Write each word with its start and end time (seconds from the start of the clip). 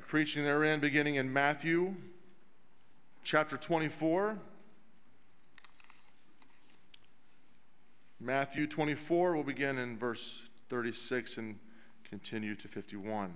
preaching 0.00 0.44
therein 0.44 0.80
beginning 0.80 1.16
in 1.16 1.32
Matthew 1.32 1.94
chapter 3.24 3.56
24. 3.56 4.38
Matthew 8.20 8.66
24 8.66 9.36
will 9.36 9.42
begin 9.42 9.78
in 9.78 9.98
verse 9.98 10.42
36 10.68 11.38
and 11.38 11.58
continue 12.08 12.54
to 12.54 12.68
51. 12.68 13.34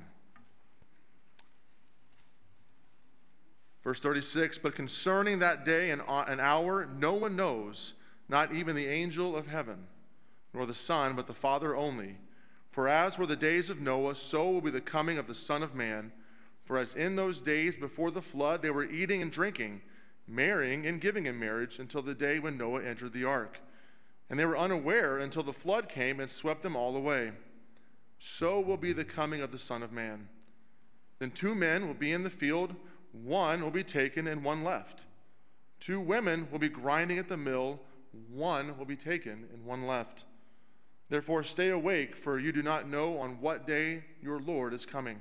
Verse 3.83 4.01
36 4.01 4.59
But 4.59 4.75
concerning 4.75 5.39
that 5.39 5.65
day 5.65 5.91
and 5.91 6.03
an 6.09 6.41
hour, 6.41 6.89
no 6.99 7.15
one 7.15 7.37
knows, 7.37 7.95
not 8.29 8.53
even 8.53 8.77
the 8.77 8.89
angel 8.89 9.37
of 9.37 9.47
heaven, 9.47 9.87
nor 10.53 10.67
the 10.67 10.75
Son, 10.75 11.15
but 11.15 11.27
the 11.27 11.35
Father 11.35 11.77
only. 11.77 12.17
For 12.71 12.89
as 12.89 13.19
were 13.19 13.27
the 13.27 13.37
days 13.37 13.71
of 13.71 13.81
Noah, 13.81 14.15
so 14.15 14.51
will 14.51 14.61
be 14.61 14.71
the 14.71 14.81
coming 14.81 15.19
of 15.19 15.27
the 15.27 15.35
Son 15.35 15.63
of 15.63 15.75
Man. 15.75 16.13
For 16.67 16.79
as 16.79 16.97
in 16.97 17.15
those 17.15 17.41
days 17.41 17.77
before 17.77 18.11
the 18.11 18.21
flood, 18.21 18.61
they 18.61 18.73
were 18.73 18.85
eating 18.85 19.23
and 19.23 19.31
drinking, 19.31 19.83
marrying 20.27 20.85
and 20.85 21.01
giving 21.01 21.27
in 21.27 21.39
marriage 21.39 21.79
until 21.79 22.03
the 22.03 22.15
day 22.15 22.41
when 22.41 22.59
Noah 22.59 22.83
entered 22.83 23.13
the 23.13 23.25
ark. 23.25 23.61
And 24.29 24.37
they 24.37 24.45
were 24.45 24.59
unaware 24.59 25.19
until 25.19 25.45
the 25.45 25.53
flood 25.53 25.89
came 25.89 26.19
and 26.19 26.29
swept 26.29 26.63
them 26.63 26.75
all 26.75 26.97
away. 26.97 27.31
So 28.19 28.59
will 28.59 28.77
be 28.77 28.93
the 28.93 29.05
coming 29.05 29.43
of 29.43 29.53
the 29.53 29.59
Son 29.59 29.85
of 29.85 29.93
Man. 29.93 30.27
Then 31.21 31.31
two 31.31 31.55
men 31.55 31.87
will 31.87 31.95
be 31.95 32.11
in 32.11 32.25
the 32.25 32.31
field, 32.31 32.75
one 33.13 33.63
will 33.63 33.71
be 33.71 33.85
taken 33.85 34.27
and 34.27 34.43
one 34.43 34.65
left. 34.65 35.05
Two 35.79 36.01
women 36.01 36.49
will 36.51 36.59
be 36.59 36.69
grinding 36.69 37.19
at 37.19 37.29
the 37.29 37.37
mill, 37.37 37.79
one 38.29 38.77
will 38.77 38.85
be 38.85 38.97
taken 38.97 39.47
and 39.53 39.65
one 39.65 39.87
left. 39.87 40.25
Therefore, 41.09 41.45
stay 41.45 41.69
awake, 41.69 42.17
for 42.17 42.41
you 42.41 42.51
do 42.51 42.63
not 42.63 42.89
know 42.89 43.19
on 43.19 43.41
what 43.41 43.69
day 43.69 44.03
your 44.21 44.41
Lord 44.41 44.75
is 44.75 44.85
coming. 44.85 45.21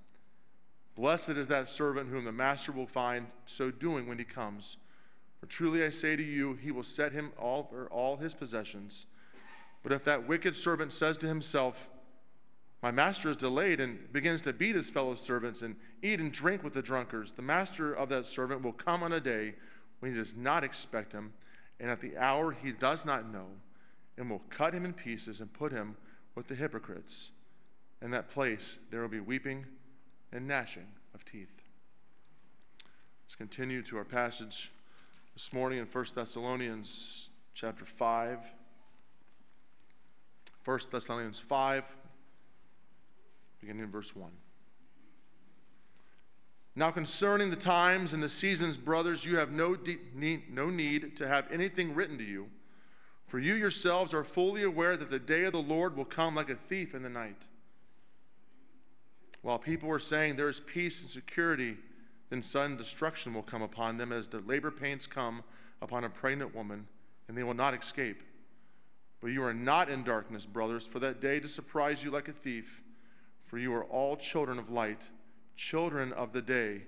Blessed 0.95 1.29
is 1.29 1.47
that 1.47 1.69
servant 1.69 2.09
whom 2.09 2.25
the 2.25 2.31
master 2.31 2.71
will 2.71 2.87
find 2.87 3.27
so 3.45 3.71
doing 3.71 4.07
when 4.07 4.17
he 4.17 4.23
comes. 4.23 4.77
For 5.39 5.45
truly 5.45 5.83
I 5.83 5.89
say 5.89 6.15
to 6.15 6.23
you, 6.23 6.53
he 6.53 6.71
will 6.71 6.83
set 6.83 7.13
him 7.13 7.31
over 7.39 7.87
all 7.89 8.17
his 8.17 8.35
possessions. 8.35 9.05
But 9.83 9.91
if 9.91 10.03
that 10.05 10.27
wicked 10.27 10.55
servant 10.55 10.93
says 10.93 11.17
to 11.19 11.27
himself, 11.27 11.89
My 12.83 12.91
master 12.91 13.29
is 13.29 13.37
delayed, 13.37 13.79
and 13.79 14.11
begins 14.11 14.41
to 14.41 14.53
beat 14.53 14.75
his 14.75 14.89
fellow 14.89 15.15
servants 15.15 15.61
and 15.61 15.75
eat 16.03 16.19
and 16.19 16.31
drink 16.31 16.63
with 16.63 16.73
the 16.73 16.81
drunkards, 16.81 17.31
the 17.31 17.41
master 17.41 17.93
of 17.93 18.09
that 18.09 18.25
servant 18.25 18.61
will 18.61 18.73
come 18.73 19.01
on 19.01 19.13
a 19.13 19.19
day 19.19 19.55
when 19.99 20.11
he 20.11 20.17
does 20.17 20.35
not 20.35 20.63
expect 20.63 21.11
him, 21.13 21.33
and 21.79 21.89
at 21.89 22.01
the 22.01 22.17
hour 22.17 22.51
he 22.51 22.71
does 22.71 23.05
not 23.05 23.31
know, 23.31 23.47
and 24.17 24.29
will 24.29 24.43
cut 24.49 24.73
him 24.73 24.85
in 24.85 24.93
pieces 24.93 25.41
and 25.41 25.51
put 25.53 25.71
him 25.71 25.95
with 26.35 26.47
the 26.47 26.55
hypocrites. 26.55 27.31
In 28.01 28.11
that 28.11 28.29
place 28.29 28.77
there 28.91 29.01
will 29.01 29.07
be 29.07 29.19
weeping 29.19 29.65
and 30.31 30.47
gnashing 30.47 30.87
of 31.13 31.25
teeth. 31.25 31.61
Let's 33.23 33.35
continue 33.35 33.81
to 33.83 33.97
our 33.97 34.05
passage 34.05 34.71
this 35.33 35.53
morning 35.53 35.79
in 35.79 35.85
1 35.85 36.05
Thessalonians 36.15 37.29
chapter 37.53 37.85
5. 37.85 38.39
1 40.63 40.79
Thessalonians 40.91 41.39
5, 41.39 41.83
beginning 43.59 43.83
in 43.83 43.89
verse 43.89 44.15
1. 44.15 44.29
Now, 46.75 46.91
concerning 46.91 47.49
the 47.49 47.55
times 47.55 48.13
and 48.13 48.23
the 48.23 48.29
seasons, 48.29 48.77
brothers, 48.77 49.25
you 49.25 49.37
have 49.37 49.51
no, 49.51 49.75
de- 49.75 49.99
need, 50.13 50.53
no 50.53 50.69
need 50.69 51.17
to 51.17 51.27
have 51.27 51.51
anything 51.51 51.93
written 51.93 52.17
to 52.17 52.23
you, 52.23 52.47
for 53.27 53.39
you 53.39 53.55
yourselves 53.55 54.13
are 54.13 54.23
fully 54.23 54.63
aware 54.63 54.95
that 54.95 55.09
the 55.09 55.19
day 55.19 55.43
of 55.43 55.53
the 55.53 55.61
Lord 55.61 55.97
will 55.97 56.05
come 56.05 56.35
like 56.35 56.49
a 56.49 56.55
thief 56.55 56.93
in 56.93 57.01
the 57.01 57.09
night. 57.09 57.47
While 59.41 59.59
people 59.59 59.89
were 59.89 59.99
saying 59.99 60.35
there 60.35 60.49
is 60.49 60.59
peace 60.59 61.01
and 61.01 61.09
security, 61.09 61.77
then 62.29 62.43
sudden 62.43 62.77
destruction 62.77 63.33
will 63.33 63.41
come 63.43 63.61
upon 63.61 63.97
them 63.97 64.11
as 64.11 64.27
the 64.27 64.39
labor 64.39 64.71
pains 64.71 65.07
come 65.07 65.43
upon 65.81 66.03
a 66.03 66.09
pregnant 66.09 66.55
woman, 66.55 66.87
and 67.27 67.37
they 67.37 67.43
will 67.43 67.53
not 67.53 67.73
escape. 67.73 68.21
But 69.19 69.31
you 69.31 69.43
are 69.43 69.53
not 69.53 69.89
in 69.89 70.03
darkness, 70.03 70.45
brothers, 70.45 70.87
for 70.87 70.99
that 70.99 71.21
day 71.21 71.39
to 71.39 71.47
surprise 71.47 72.03
you 72.03 72.11
like 72.11 72.27
a 72.27 72.33
thief. 72.33 72.81
For 73.43 73.57
you 73.57 73.73
are 73.73 73.83
all 73.85 74.15
children 74.15 74.57
of 74.57 74.69
light, 74.69 75.01
children 75.55 76.13
of 76.13 76.33
the 76.33 76.41
day. 76.41 76.83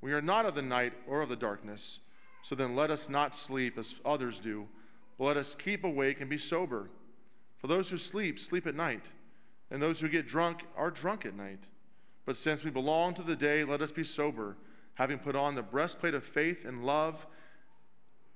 We 0.00 0.12
are 0.12 0.22
not 0.22 0.46
of 0.46 0.54
the 0.54 0.62
night 0.62 0.92
or 1.06 1.22
of 1.22 1.28
the 1.28 1.36
darkness. 1.36 2.00
So 2.42 2.54
then 2.54 2.76
let 2.76 2.90
us 2.90 3.08
not 3.08 3.34
sleep 3.34 3.78
as 3.78 3.94
others 4.04 4.40
do, 4.40 4.68
but 5.16 5.24
let 5.24 5.36
us 5.36 5.54
keep 5.54 5.84
awake 5.84 6.20
and 6.20 6.28
be 6.28 6.38
sober. 6.38 6.90
For 7.58 7.68
those 7.68 7.88
who 7.88 7.98
sleep, 7.98 8.38
sleep 8.38 8.66
at 8.66 8.74
night, 8.74 9.04
and 9.70 9.80
those 9.80 10.00
who 10.00 10.08
get 10.08 10.26
drunk 10.26 10.64
are 10.76 10.90
drunk 10.90 11.24
at 11.24 11.36
night. 11.36 11.64
But 12.24 12.36
since 12.36 12.64
we 12.64 12.70
belong 12.70 13.14
to 13.14 13.22
the 13.22 13.36
day, 13.36 13.64
let 13.64 13.82
us 13.82 13.92
be 13.92 14.04
sober, 14.04 14.56
having 14.94 15.18
put 15.18 15.34
on 15.34 15.54
the 15.54 15.62
breastplate 15.62 16.14
of 16.14 16.24
faith 16.24 16.64
and 16.64 16.84
love, 16.84 17.26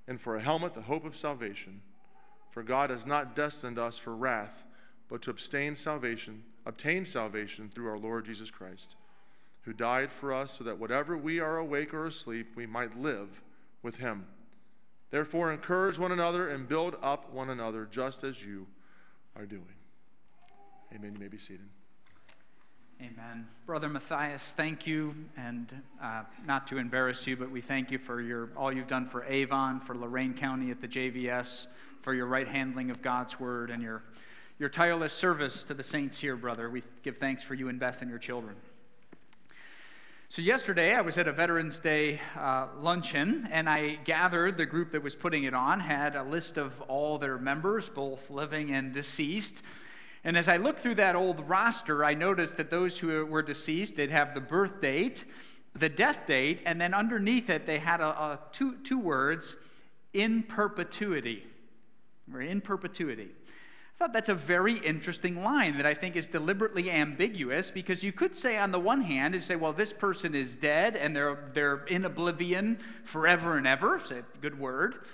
and 0.09 0.21
for 0.21 0.37
a 0.37 0.43
helmet, 0.43 0.75
the 0.75 0.83
hope 0.83 1.05
of 1.05 1.17
salvation. 1.17 1.83
For 2.51 2.63
God 2.63 2.91
has 2.91 3.07
not 3.07 3.37
destined 3.37 3.79
us 3.79 3.99
for 3.99 4.17
wrath, 4.17 4.67
but 5.09 5.23
to 5.23 5.31
obtain 5.31 5.77
salvation, 5.77 6.43
obtain 6.65 7.05
salvation 7.05 7.71
through 7.73 7.89
our 7.89 7.99
Lord 7.99 8.25
Jesus 8.25 8.51
Christ, 8.51 8.97
who 9.63 9.73
died 9.73 10.11
for 10.11 10.33
us 10.33 10.55
so 10.59 10.65
that 10.65 10.79
whatever 10.79 11.17
we 11.17 11.39
are 11.39 11.59
awake 11.59 11.93
or 11.93 12.07
asleep, 12.07 12.57
we 12.57 12.67
might 12.67 12.99
live 12.99 13.43
with 13.83 13.99
him. 13.99 14.27
Therefore, 15.11 15.53
encourage 15.53 15.99
one 15.99 16.13
another 16.13 16.49
and 16.49 16.69
build 16.69 16.97
up 17.03 17.33
one 17.33 17.51
another, 17.51 17.87
just 17.91 18.25
as 18.25 18.45
you 18.45 18.67
are 19.37 19.47
doing. 19.47 19.63
Amen. 20.95 21.13
You 21.15 21.21
may 21.21 21.29
be 21.29 21.39
seated. 21.39 21.69
Amen. 22.99 23.47
Brother 23.67 23.91
Matthias, 23.91 24.53
thank 24.53 24.87
you, 24.87 25.15
and 25.37 25.83
uh, 26.03 26.23
not 26.47 26.67
to 26.69 26.79
embarrass 26.79 27.27
you, 27.27 27.37
but 27.37 27.51
we 27.51 27.61
thank 27.61 27.91
you 27.91 27.99
for 27.99 28.23
your, 28.23 28.49
all 28.57 28.73
you've 28.73 28.87
done 28.87 29.05
for 29.05 29.23
Avon, 29.25 29.81
for 29.81 29.95
Lorain 29.95 30.33
County 30.33 30.71
at 30.71 30.81
the 30.81 30.89
JVS, 30.89 31.67
for 32.01 32.15
your 32.15 32.25
right 32.25 32.49
handling 32.49 32.91
of 32.91 33.03
God's 33.03 33.39
word, 33.39 33.71
and 33.71 33.83
your, 33.83 34.03
your 34.59 34.71
tireless 34.71 35.13
service 35.13 35.63
to 35.65 35.75
the 35.75 35.83
saints 35.83 36.19
here, 36.19 36.37
brother. 36.37 36.71
We 36.71 36.83
give 37.03 37.19
thanks 37.19 37.43
for 37.43 37.53
you 37.53 37.69
and 37.69 37.79
Beth 37.79 38.01
and 38.01 38.09
your 38.09 38.19
children. 38.19 38.57
So, 40.31 40.41
yesterday 40.41 40.95
I 40.95 41.03
was 41.03 41.19
at 41.19 41.29
a 41.29 41.33
Veterans 41.33 41.79
Day 41.79 42.19
uh, 42.35 42.69
luncheon, 42.81 43.47
and 43.53 43.69
I 43.69 43.97
gathered 44.05 44.57
the 44.57 44.67
group 44.67 44.91
that 44.93 45.03
was 45.03 45.15
putting 45.15 45.45
it 45.45 45.53
on 45.53 45.81
had 45.81 46.17
a 46.17 46.23
list 46.23 46.57
of 46.57 46.81
all 46.83 47.19
their 47.19 47.37
members, 47.37 47.91
both 47.91 48.31
living 48.31 48.73
and 48.73 48.95
deceased. 48.95 49.63
And 50.27 50.37
as 50.37 50.49
I 50.49 50.57
looked 50.57 50.81
through 50.81 50.97
that 50.97 51.15
old 51.15 51.49
roster, 51.49 52.05
I 52.05 52.15
noticed 52.15 52.57
that 52.57 52.69
those 52.69 52.99
who 52.99 53.25
were 53.27 53.43
deceased, 53.43 53.95
they'd 53.95 54.11
have 54.11 54.35
the 54.35 54.41
birth 54.41 54.81
date, 54.81 55.25
the 55.73 55.89
death 55.89 56.27
date, 56.27 56.63
and 56.67 56.81
then 56.81 56.95
underneath 56.95 57.49
it, 57.49 57.65
they 57.65 57.79
had 57.79 58.01
a, 58.01 58.09
a 58.09 58.41
two, 58.51 58.75
two 58.79 58.99
words 58.99 59.55
in 60.13 60.43
perpetuity. 60.43 61.47
Or 62.35 62.41
in 62.41 62.61
perpetuity. 62.61 63.29
I 63.31 63.99
thought 64.01 64.13
that's 64.13 64.29
a 64.29 64.35
very 64.35 64.79
interesting 64.79 65.45
line 65.45 65.77
that 65.77 65.87
I 65.87 65.95
think 65.95 66.17
is 66.17 66.27
deliberately 66.27 66.91
ambiguous 66.91 67.71
because 67.71 68.03
you 68.03 68.11
could 68.11 68.35
say, 68.35 68.59
on 68.59 68.73
the 68.73 68.81
one 68.81 69.03
hand, 69.03 69.35
you 69.35 69.41
say, 69.41 69.55
well, 69.55 69.73
this 69.73 69.93
person 69.93 70.35
is 70.35 70.57
dead 70.57 70.97
and 70.97 71.15
they're, 71.15 71.51
they're 71.55 71.85
in 71.85 72.05
oblivion 72.05 72.79
forever 73.05 73.59
and 73.59 73.67
ever. 73.67 73.99
It's 73.99 74.11
a 74.11 74.25
good 74.41 74.59
word. 74.59 75.07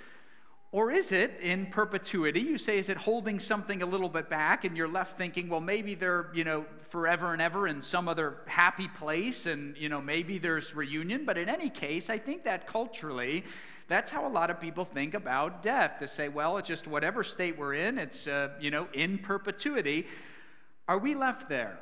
Or 0.74 0.90
is 0.90 1.12
it 1.12 1.38
in 1.42 1.66
perpetuity? 1.66 2.40
You 2.40 2.56
say, 2.56 2.78
is 2.78 2.88
it 2.88 2.96
holding 2.96 3.38
something 3.38 3.82
a 3.82 3.86
little 3.86 4.08
bit 4.08 4.30
back? 4.30 4.64
And 4.64 4.74
you're 4.74 4.88
left 4.88 5.18
thinking, 5.18 5.50
well, 5.50 5.60
maybe 5.60 5.94
they're, 5.94 6.30
you 6.32 6.44
know, 6.44 6.64
forever 6.88 7.34
and 7.34 7.42
ever 7.42 7.68
in 7.68 7.82
some 7.82 8.08
other 8.08 8.38
happy 8.46 8.88
place 8.88 9.44
and, 9.44 9.76
you 9.76 9.90
know, 9.90 10.00
maybe 10.00 10.38
there's 10.38 10.74
reunion. 10.74 11.26
But 11.26 11.36
in 11.36 11.50
any 11.50 11.68
case, 11.68 12.08
I 12.08 12.16
think 12.16 12.44
that 12.44 12.66
culturally, 12.66 13.44
that's 13.86 14.10
how 14.10 14.26
a 14.26 14.32
lot 14.32 14.48
of 14.48 14.60
people 14.60 14.86
think 14.86 15.12
about 15.12 15.62
death 15.62 15.98
to 15.98 16.08
say, 16.08 16.30
well, 16.30 16.56
it's 16.56 16.68
just 16.68 16.86
whatever 16.86 17.22
state 17.22 17.58
we're 17.58 17.74
in, 17.74 17.98
it's, 17.98 18.26
uh, 18.26 18.48
you 18.58 18.70
know, 18.70 18.88
in 18.94 19.18
perpetuity. 19.18 20.06
Are 20.88 20.98
we 20.98 21.14
left 21.14 21.50
there? 21.50 21.80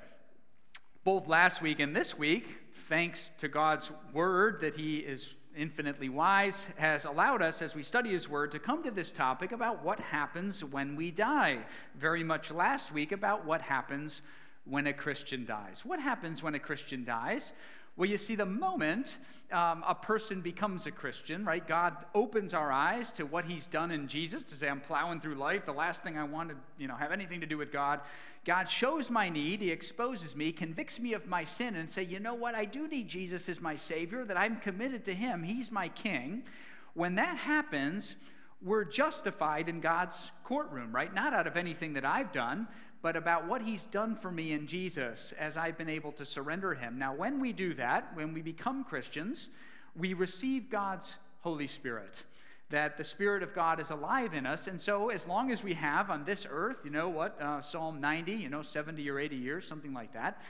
Both 1.05 1.29
last 1.29 1.63
week 1.63 1.79
and 1.79 1.95
this 1.95 2.19
week, 2.19 2.45
thanks 2.89 3.31
to 3.39 3.47
God's 3.47 3.93
word 4.13 4.63
that 4.63 4.75
He 4.75 4.97
is 4.97 5.37
infinitely 5.57 6.09
wise, 6.09 6.67
has 6.77 7.05
allowed 7.05 7.43
us, 7.43 7.63
as 7.63 7.75
we 7.75 7.83
study 7.83 8.11
His 8.11 8.29
Word, 8.29 8.53
to 8.53 8.59
come 8.59 8.83
to 8.85 8.91
this 8.91 9.13
topic 9.13 9.53
about 9.53 9.85
what 9.85 10.01
happens 10.01 10.65
when 10.65 10.97
we 10.97 11.11
die. 11.11 11.59
Very 11.97 12.25
much 12.25 12.51
last 12.51 12.93
week 12.93 13.13
about 13.13 13.45
what 13.45 13.63
happens 13.63 14.23
when 14.65 14.87
a 14.87 14.93
Christian 14.93 15.45
dies. 15.45 15.85
What 15.85 16.01
happens 16.01 16.43
when 16.43 16.55
a 16.55 16.59
Christian 16.59 17.05
dies? 17.05 17.53
Well, 18.01 18.09
you 18.09 18.17
see, 18.17 18.35
the 18.35 18.47
moment 18.47 19.19
um, 19.53 19.85
a 19.87 19.95
person 19.95 20.41
becomes 20.41 20.87
a 20.87 20.91
Christian, 20.91 21.45
right, 21.45 21.69
God 21.69 21.95
opens 22.15 22.55
our 22.55 22.73
eyes 22.73 23.13
to 23.13 23.27
what 23.27 23.45
He's 23.45 23.67
done 23.67 23.91
in 23.91 24.09
Jesus 24.09 24.43
to 24.45 24.57
say, 24.57 24.71
I'm 24.71 24.81
plowing 24.81 25.21
through 25.21 25.35
life. 25.35 25.67
The 25.67 25.75
last 25.75 26.03
thing 26.03 26.17
I 26.17 26.25
want 26.25 26.49
to, 26.49 26.57
you 26.79 26.89
know, 26.89 26.95
have 26.97 27.13
anything 27.13 27.43
to 27.43 27.47
do 27.47 27.59
with 27.59 27.71
God. 27.71 28.01
God 28.47 28.71
shows 28.71 29.11
my 29.11 29.29
need. 29.29 29.61
He 29.61 29.71
exposes 29.71 30.35
me, 30.35 30.51
convicts 30.51 30.99
me 30.99 31.13
of 31.13 31.27
my 31.27 31.45
sin, 31.45 31.77
and 31.77 31.91
say, 31.91 32.03
you 32.03 32.21
know 32.21 32.33
what? 32.33 32.55
I 32.55 32.65
do 32.65 32.89
need 32.89 33.07
Jesus 33.07 33.51
as 33.51 33.61
my 33.61 33.77
Savior. 33.77 34.25
That 34.25 34.39
I'm 34.39 34.57
committed 34.57 35.05
to 35.05 35.13
Him. 35.13 35.43
He's 35.43 35.71
my 35.71 35.89
King. 35.89 36.45
When 36.95 37.17
that 37.17 37.37
happens, 37.37 38.17
we're 38.63 38.85
justified 38.85 39.69
in 39.69 39.81
God's 39.81 40.31
courtroom, 40.43 40.91
right? 40.95 41.13
Not 41.13 41.35
out 41.35 41.47
of 41.47 41.59
anything 41.59 41.93
that 41.93 42.07
I've 42.07 42.33
done, 42.33 42.67
but 43.03 43.17
about 43.17 43.47
what 43.47 43.63
he's 43.63 43.87
done 43.87 44.15
for 44.15 44.31
me 44.31 44.53
in 44.53 44.67
Jesus 44.67 45.33
as 45.39 45.57
I've 45.57 45.79
been 45.79 45.89
able 45.89 46.13
to 46.13 46.27
surrender 46.27 46.75
him. 46.75 46.99
Now, 46.99 47.15
when 47.15 47.41
we 47.41 47.53
do 47.53 47.75
that, 47.75 48.15
when 48.15 48.35
we 48.35 48.43
become 48.43 48.85
Christians, 48.85 49.49
we 49.97 50.13
receive 50.15 50.69
God's 50.71 51.17
Holy 51.41 51.67
Spirit. 51.67 52.23
That 52.69 52.97
the 52.97 53.05
Spirit 53.05 53.43
of 53.43 53.55
God 53.55 53.81
is 53.81 53.91
alive 53.91 54.35
in 54.35 54.47
us. 54.47 54.69
And 54.69 54.81
so, 54.81 55.09
as 55.09 55.27
long 55.27 55.51
as 55.51 55.65
we 55.65 55.75
have 55.75 56.11
on 56.11 56.25
this 56.25 56.47
earth, 56.49 56.77
you 56.85 56.91
know 56.91 57.09
what, 57.09 57.41
uh, 57.41 57.61
Psalm 57.61 58.01
90, 58.01 58.33
you 58.33 58.49
know, 58.49 58.63
70 58.63 59.09
or 59.11 59.19
80 59.19 59.37
years, 59.37 59.67
something 59.67 59.93
like 59.93 60.13
that, 60.13 60.41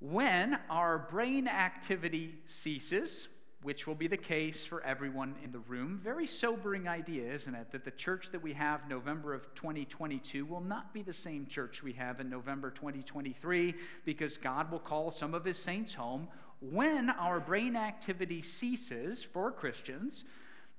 when 0.00 0.58
our 0.70 0.98
brain 0.98 1.48
activity 1.48 2.36
ceases, 2.46 3.26
which 3.64 3.86
will 3.86 3.94
be 3.94 4.06
the 4.06 4.16
case 4.16 4.66
for 4.66 4.82
everyone 4.82 5.34
in 5.42 5.50
the 5.50 5.58
room. 5.60 5.98
Very 6.04 6.26
sobering 6.26 6.86
idea, 6.86 7.32
isn't 7.32 7.54
it? 7.54 7.72
That 7.72 7.82
the 7.82 7.90
church 7.92 8.28
that 8.30 8.42
we 8.42 8.52
have 8.52 8.86
November 8.90 9.32
of 9.32 9.54
2022 9.54 10.44
will 10.44 10.60
not 10.60 10.92
be 10.92 11.00
the 11.00 11.14
same 11.14 11.46
church 11.46 11.82
we 11.82 11.94
have 11.94 12.20
in 12.20 12.28
November 12.28 12.70
2023 12.70 13.74
because 14.04 14.36
God 14.36 14.70
will 14.70 14.78
call 14.78 15.10
some 15.10 15.32
of 15.32 15.46
his 15.46 15.56
saints 15.56 15.94
home 15.94 16.28
when 16.60 17.08
our 17.08 17.40
brain 17.40 17.74
activity 17.74 18.42
ceases 18.42 19.24
for 19.24 19.50
Christians, 19.50 20.26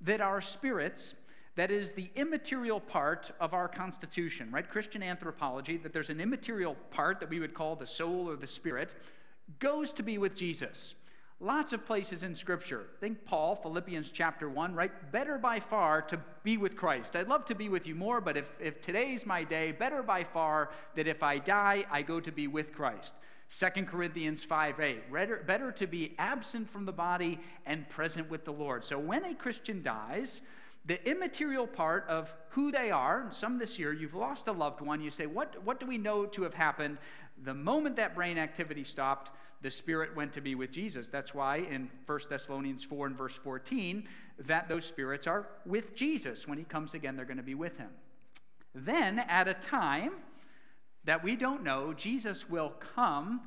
that 0.01 0.21
our 0.21 0.39
spirits, 0.39 1.15
that 1.55 1.71
is 1.71 1.93
the 1.93 2.11
immaterial 2.15 2.79
part 2.79 3.31
of 3.39 3.55
our 3.55 3.67
constitution, 3.67 4.51
right? 4.51 4.69
Christian 4.69 5.01
anthropology, 5.01 5.77
that 5.77 5.91
there's 5.91 6.11
an 6.11 6.21
immaterial 6.21 6.75
part 6.91 7.19
that 7.19 7.31
we 7.31 7.39
would 7.39 7.55
call 7.55 7.75
the 7.75 7.87
soul 7.87 8.29
or 8.29 8.35
the 8.35 8.45
spirit, 8.45 8.93
goes 9.57 9.91
to 9.93 10.03
be 10.03 10.19
with 10.19 10.35
Jesus. 10.35 10.93
Lots 11.41 11.73
of 11.73 11.85
places 11.85 12.23
in 12.23 12.33
Scripture. 12.33 12.85
Think 13.01 13.25
Paul, 13.25 13.55
Philippians 13.55 14.09
chapter 14.09 14.49
1, 14.49 14.73
right? 14.73 15.11
Better 15.11 15.37
by 15.37 15.59
far 15.59 16.01
to 16.03 16.19
be 16.43 16.55
with 16.55 16.77
Christ. 16.77 17.15
I'd 17.15 17.27
love 17.27 17.43
to 17.45 17.55
be 17.55 17.67
with 17.67 17.85
you 17.85 17.93
more, 17.93 18.21
but 18.21 18.37
if, 18.37 18.53
if 18.59 18.79
today's 18.79 19.25
my 19.25 19.43
day, 19.43 19.73
better 19.73 20.01
by 20.01 20.23
far 20.23 20.69
that 20.95 21.07
if 21.07 21.23
I 21.23 21.39
die, 21.39 21.83
I 21.91 22.03
go 22.03 22.21
to 22.21 22.31
be 22.31 22.47
with 22.47 22.71
Christ. 22.71 23.15
2 23.49 23.83
Corinthians 23.83 24.45
5 24.45 24.79
8. 24.79 25.11
Better, 25.45 25.71
to 25.73 25.87
be 25.87 26.15
absent 26.17 26.69
from 26.69 26.85
the 26.85 26.93
body 26.93 27.39
and 27.65 27.87
present 27.89 28.29
with 28.29 28.45
the 28.45 28.53
Lord. 28.53 28.85
So 28.85 28.97
when 28.97 29.25
a 29.25 29.35
Christian 29.35 29.83
dies, 29.83 30.41
the 30.85 31.05
immaterial 31.09 31.67
part 31.67 32.05
of 32.07 32.33
who 32.49 32.71
they 32.71 32.91
are, 32.91 33.23
and 33.23 33.33
some 33.33 33.57
this 33.57 33.77
year, 33.77 33.91
you've 33.91 34.13
lost 34.13 34.47
a 34.47 34.51
loved 34.53 34.81
one, 34.81 35.01
you 35.01 35.11
say, 35.11 35.25
what, 35.25 35.61
what 35.63 35.81
do 35.81 35.85
we 35.85 35.97
know 35.97 36.25
to 36.27 36.43
have 36.43 36.53
happened? 36.53 36.97
The 37.43 37.53
moment 37.53 37.97
that 37.97 38.15
brain 38.15 38.37
activity 38.37 38.83
stopped, 38.83 39.31
the 39.65 39.71
spirit 39.71 40.15
went 40.15 40.31
to 40.31 40.41
be 40.41 40.53
with 40.53 40.69
Jesus. 40.69 41.09
That's 41.09 41.33
why 41.33 41.57
in 41.57 41.89
1 42.05 42.19
Thessalonians 42.29 42.83
4 42.83 43.07
and 43.07 43.17
verse 43.17 43.35
14, 43.35 44.07
that 44.45 44.69
those 44.69 44.85
spirits 44.85 45.25
are 45.25 45.47
with 45.65 45.95
Jesus. 45.95 46.47
When 46.47 46.59
he 46.59 46.63
comes 46.63 46.93
again, 46.93 47.15
they're 47.15 47.25
going 47.25 47.37
to 47.37 47.43
be 47.43 47.55
with 47.55 47.75
him. 47.75 47.89
Then, 48.75 49.17
at 49.17 49.47
a 49.47 49.55
time 49.55 50.11
that 51.05 51.23
we 51.23 51.35
don't 51.35 51.63
know, 51.63 51.93
Jesus 51.93 52.47
will 52.47 52.73
come 52.95 53.41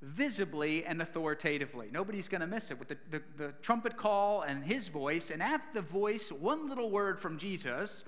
visibly 0.00 0.84
and 0.84 1.02
authoritatively. 1.02 1.88
Nobody's 1.90 2.28
going 2.28 2.42
to 2.42 2.46
miss 2.46 2.70
it 2.70 2.78
with 2.78 2.86
the, 2.86 2.98
the, 3.10 3.22
the, 3.36 3.52
trumpet 3.60 3.96
call 3.96 4.42
and 4.42 4.62
his 4.62 4.90
voice. 4.90 5.30
And 5.30 5.42
at 5.42 5.60
the 5.74 5.82
voice, 5.82 6.30
one 6.30 6.68
little 6.68 6.92
word 6.92 7.18
from 7.18 7.36
Jesus, 7.36 8.04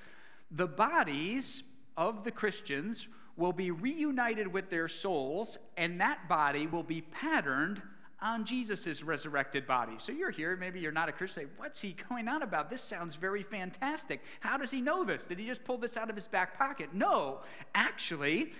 the 0.52 0.68
bodies 0.68 1.64
of 1.96 2.22
the 2.22 2.30
Christians 2.30 3.08
will 3.36 3.52
be 3.52 3.70
reunited 3.70 4.46
with 4.46 4.70
their 4.70 4.88
souls, 4.88 5.58
and 5.76 6.00
that 6.00 6.28
body 6.28 6.66
will 6.66 6.82
be 6.82 7.02
patterned 7.02 7.82
on 8.22 8.44
Jesus' 8.44 9.02
resurrected 9.02 9.66
body. 9.66 9.92
So 9.98 10.10
you're 10.10 10.30
here, 10.30 10.56
maybe 10.56 10.80
you're 10.80 10.90
not 10.90 11.08
a 11.08 11.12
Christian, 11.12 11.44
say, 11.44 11.50
what's 11.58 11.80
he 11.80 11.94
going 12.08 12.28
on 12.28 12.42
about? 12.42 12.70
This 12.70 12.80
sounds 12.80 13.14
very 13.14 13.42
fantastic. 13.42 14.22
How 14.40 14.56
does 14.56 14.70
he 14.70 14.80
know 14.80 15.04
this? 15.04 15.26
Did 15.26 15.38
he 15.38 15.46
just 15.46 15.64
pull 15.64 15.76
this 15.76 15.96
out 15.96 16.08
of 16.08 16.16
his 16.16 16.26
back 16.26 16.56
pocket? 16.56 16.94
No, 16.94 17.40
actually, 17.74 18.52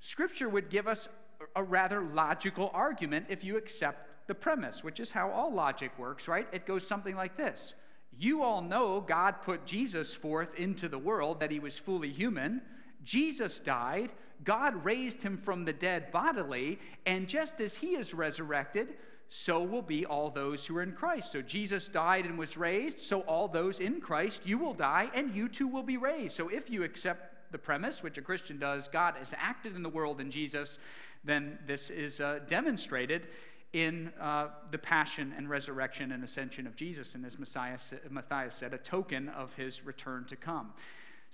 Scripture 0.00 0.50
would 0.50 0.68
give 0.68 0.86
us 0.86 1.08
a 1.56 1.62
rather 1.62 2.02
logical 2.02 2.70
argument 2.74 3.26
if 3.30 3.42
you 3.42 3.56
accept 3.56 4.26
the 4.26 4.34
premise, 4.34 4.84
which 4.84 5.00
is 5.00 5.10
how 5.10 5.30
all 5.30 5.52
logic 5.52 5.90
works, 5.98 6.28
right? 6.28 6.46
It 6.52 6.66
goes 6.66 6.86
something 6.86 7.16
like 7.16 7.36
this 7.36 7.74
You 8.16 8.42
all 8.42 8.60
know 8.60 9.00
God 9.00 9.42
put 9.42 9.64
Jesus 9.64 10.14
forth 10.14 10.54
into 10.56 10.88
the 10.88 10.98
world, 10.98 11.40
that 11.40 11.50
he 11.50 11.58
was 11.58 11.78
fully 11.78 12.12
human. 12.12 12.60
Jesus 13.04 13.60
died, 13.60 14.10
God 14.42 14.84
raised 14.84 15.22
him 15.22 15.36
from 15.36 15.64
the 15.64 15.72
dead 15.72 16.10
bodily, 16.10 16.78
and 17.06 17.28
just 17.28 17.60
as 17.60 17.76
he 17.76 17.94
is 17.94 18.12
resurrected, 18.12 18.94
so 19.28 19.62
will 19.62 19.82
be 19.82 20.04
all 20.04 20.30
those 20.30 20.66
who 20.66 20.76
are 20.76 20.82
in 20.82 20.92
Christ. 20.92 21.32
So 21.32 21.42
Jesus 21.42 21.88
died 21.88 22.24
and 22.26 22.38
was 22.38 22.56
raised, 22.56 23.00
so 23.00 23.20
all 23.22 23.48
those 23.48 23.80
in 23.80 24.00
Christ, 24.00 24.46
you 24.46 24.58
will 24.58 24.74
die 24.74 25.10
and 25.14 25.34
you 25.34 25.48
too 25.48 25.66
will 25.66 25.82
be 25.82 25.96
raised. 25.96 26.36
So 26.36 26.48
if 26.48 26.70
you 26.70 26.84
accept 26.84 27.50
the 27.50 27.58
premise, 27.58 28.02
which 28.02 28.18
a 28.18 28.22
Christian 28.22 28.58
does, 28.58 28.88
God 28.88 29.14
has 29.16 29.34
acted 29.36 29.76
in 29.76 29.82
the 29.82 29.88
world 29.88 30.20
in 30.20 30.30
Jesus, 30.30 30.78
then 31.24 31.58
this 31.66 31.90
is 31.90 32.20
uh, 32.20 32.40
demonstrated 32.46 33.28
in 33.72 34.12
uh, 34.20 34.48
the 34.70 34.78
passion 34.78 35.34
and 35.36 35.50
resurrection 35.50 36.12
and 36.12 36.22
ascension 36.22 36.66
of 36.66 36.76
Jesus, 36.76 37.16
and 37.16 37.24
as 37.26 37.36
Matthias 37.38 38.54
said, 38.54 38.72
a 38.72 38.78
token 38.78 39.28
of 39.30 39.52
his 39.54 39.84
return 39.84 40.24
to 40.26 40.36
come. 40.36 40.72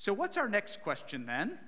So, 0.01 0.15
what's 0.15 0.39
our 0.39 0.49
next 0.49 0.83
question 0.83 1.27
then? 1.27 1.59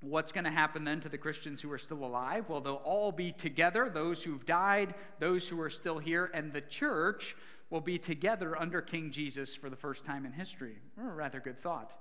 What's 0.00 0.32
going 0.32 0.42
to 0.42 0.50
happen 0.50 0.82
then 0.82 0.98
to 1.02 1.08
the 1.08 1.16
Christians 1.16 1.62
who 1.62 1.70
are 1.70 1.78
still 1.78 2.04
alive? 2.04 2.48
Well, 2.48 2.60
they'll 2.60 2.82
all 2.84 3.12
be 3.12 3.30
together, 3.30 3.88
those 3.88 4.20
who've 4.20 4.44
died, 4.44 4.96
those 5.20 5.46
who 5.48 5.60
are 5.60 5.70
still 5.70 6.00
here, 6.00 6.28
and 6.34 6.52
the 6.52 6.60
church 6.60 7.36
will 7.70 7.80
be 7.80 7.96
together 7.96 8.60
under 8.60 8.82
King 8.82 9.12
Jesus 9.12 9.54
for 9.54 9.70
the 9.70 9.76
first 9.76 10.04
time 10.04 10.26
in 10.26 10.32
history. 10.32 10.74
a 11.00 11.02
rather 11.04 11.38
good 11.38 11.62
thought. 11.62 11.94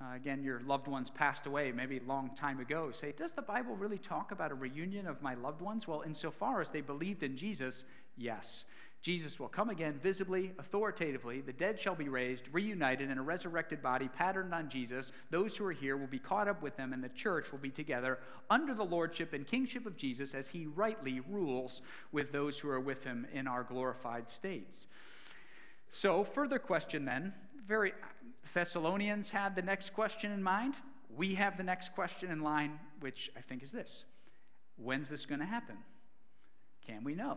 Uh, 0.00 0.16
again, 0.16 0.42
your 0.42 0.60
loved 0.60 0.88
ones 0.88 1.10
passed 1.10 1.46
away 1.46 1.70
maybe 1.70 1.98
a 1.98 2.08
long 2.08 2.30
time 2.34 2.58
ago. 2.58 2.90
Say, 2.90 3.12
does 3.12 3.34
the 3.34 3.42
Bible 3.42 3.76
really 3.76 3.98
talk 3.98 4.32
about 4.32 4.52
a 4.52 4.54
reunion 4.54 5.06
of 5.06 5.20
my 5.20 5.34
loved 5.34 5.60
ones? 5.60 5.86
Well, 5.86 6.00
insofar 6.00 6.62
as 6.62 6.70
they 6.70 6.80
believed 6.80 7.22
in 7.22 7.36
Jesus, 7.36 7.84
yes. 8.16 8.64
Jesus 9.04 9.38
will 9.38 9.48
come 9.48 9.68
again 9.68 10.00
visibly, 10.02 10.52
authoritatively. 10.58 11.42
The 11.42 11.52
dead 11.52 11.78
shall 11.78 11.94
be 11.94 12.08
raised, 12.08 12.48
reunited 12.52 13.10
in 13.10 13.18
a 13.18 13.22
resurrected 13.22 13.82
body 13.82 14.08
patterned 14.08 14.54
on 14.54 14.70
Jesus. 14.70 15.12
Those 15.28 15.54
who 15.54 15.66
are 15.66 15.72
here 15.72 15.98
will 15.98 16.06
be 16.06 16.18
caught 16.18 16.48
up 16.48 16.62
with 16.62 16.74
them, 16.78 16.94
and 16.94 17.04
the 17.04 17.10
church 17.10 17.52
will 17.52 17.58
be 17.58 17.68
together 17.68 18.18
under 18.48 18.72
the 18.72 18.82
lordship 18.82 19.34
and 19.34 19.46
kingship 19.46 19.84
of 19.84 19.98
Jesus 19.98 20.34
as 20.34 20.48
he 20.48 20.64
rightly 20.64 21.20
rules 21.20 21.82
with 22.12 22.32
those 22.32 22.58
who 22.58 22.70
are 22.70 22.80
with 22.80 23.04
him 23.04 23.26
in 23.34 23.46
our 23.46 23.62
glorified 23.62 24.30
states. 24.30 24.88
So, 25.90 26.24
further 26.24 26.58
question 26.58 27.04
then. 27.04 27.34
Very 27.68 27.92
Thessalonians 28.54 29.28
had 29.28 29.54
the 29.54 29.60
next 29.60 29.92
question 29.92 30.32
in 30.32 30.42
mind. 30.42 30.76
We 31.14 31.34
have 31.34 31.58
the 31.58 31.62
next 31.62 31.94
question 31.94 32.30
in 32.30 32.40
line, 32.40 32.80
which 33.00 33.30
I 33.36 33.42
think 33.42 33.62
is 33.62 33.70
this 33.70 34.04
When's 34.76 35.10
this 35.10 35.26
going 35.26 35.40
to 35.40 35.46
happen? 35.46 35.76
Can 36.86 37.04
we 37.04 37.14
know? 37.14 37.36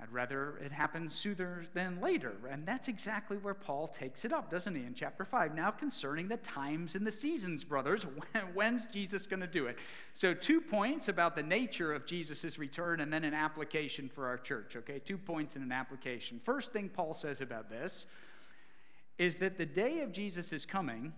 I'd 0.00 0.12
rather 0.12 0.58
it 0.58 0.70
happen 0.70 1.08
sooner 1.08 1.64
than 1.74 2.00
later. 2.00 2.34
And 2.48 2.64
that's 2.64 2.88
exactly 2.88 3.36
where 3.36 3.54
Paul 3.54 3.88
takes 3.88 4.24
it 4.24 4.32
up, 4.32 4.50
doesn't 4.50 4.74
he, 4.74 4.82
in 4.82 4.94
chapter 4.94 5.24
5? 5.24 5.54
Now, 5.54 5.70
concerning 5.70 6.28
the 6.28 6.36
times 6.38 6.94
and 6.94 7.06
the 7.06 7.10
seasons, 7.10 7.64
brothers, 7.64 8.06
when's 8.54 8.86
Jesus 8.86 9.26
going 9.26 9.40
to 9.40 9.46
do 9.46 9.66
it? 9.66 9.76
So, 10.14 10.34
two 10.34 10.60
points 10.60 11.08
about 11.08 11.34
the 11.34 11.42
nature 11.42 11.92
of 11.92 12.06
Jesus' 12.06 12.58
return 12.58 13.00
and 13.00 13.12
then 13.12 13.24
an 13.24 13.34
application 13.34 14.08
for 14.08 14.26
our 14.26 14.38
church, 14.38 14.76
okay? 14.76 15.00
Two 15.00 15.18
points 15.18 15.56
and 15.56 15.64
an 15.64 15.72
application. 15.72 16.40
First 16.44 16.72
thing 16.72 16.88
Paul 16.88 17.14
says 17.14 17.40
about 17.40 17.68
this 17.68 18.06
is 19.18 19.36
that 19.38 19.58
the 19.58 19.66
day 19.66 20.00
of 20.00 20.12
Jesus' 20.12 20.64
coming 20.64 21.12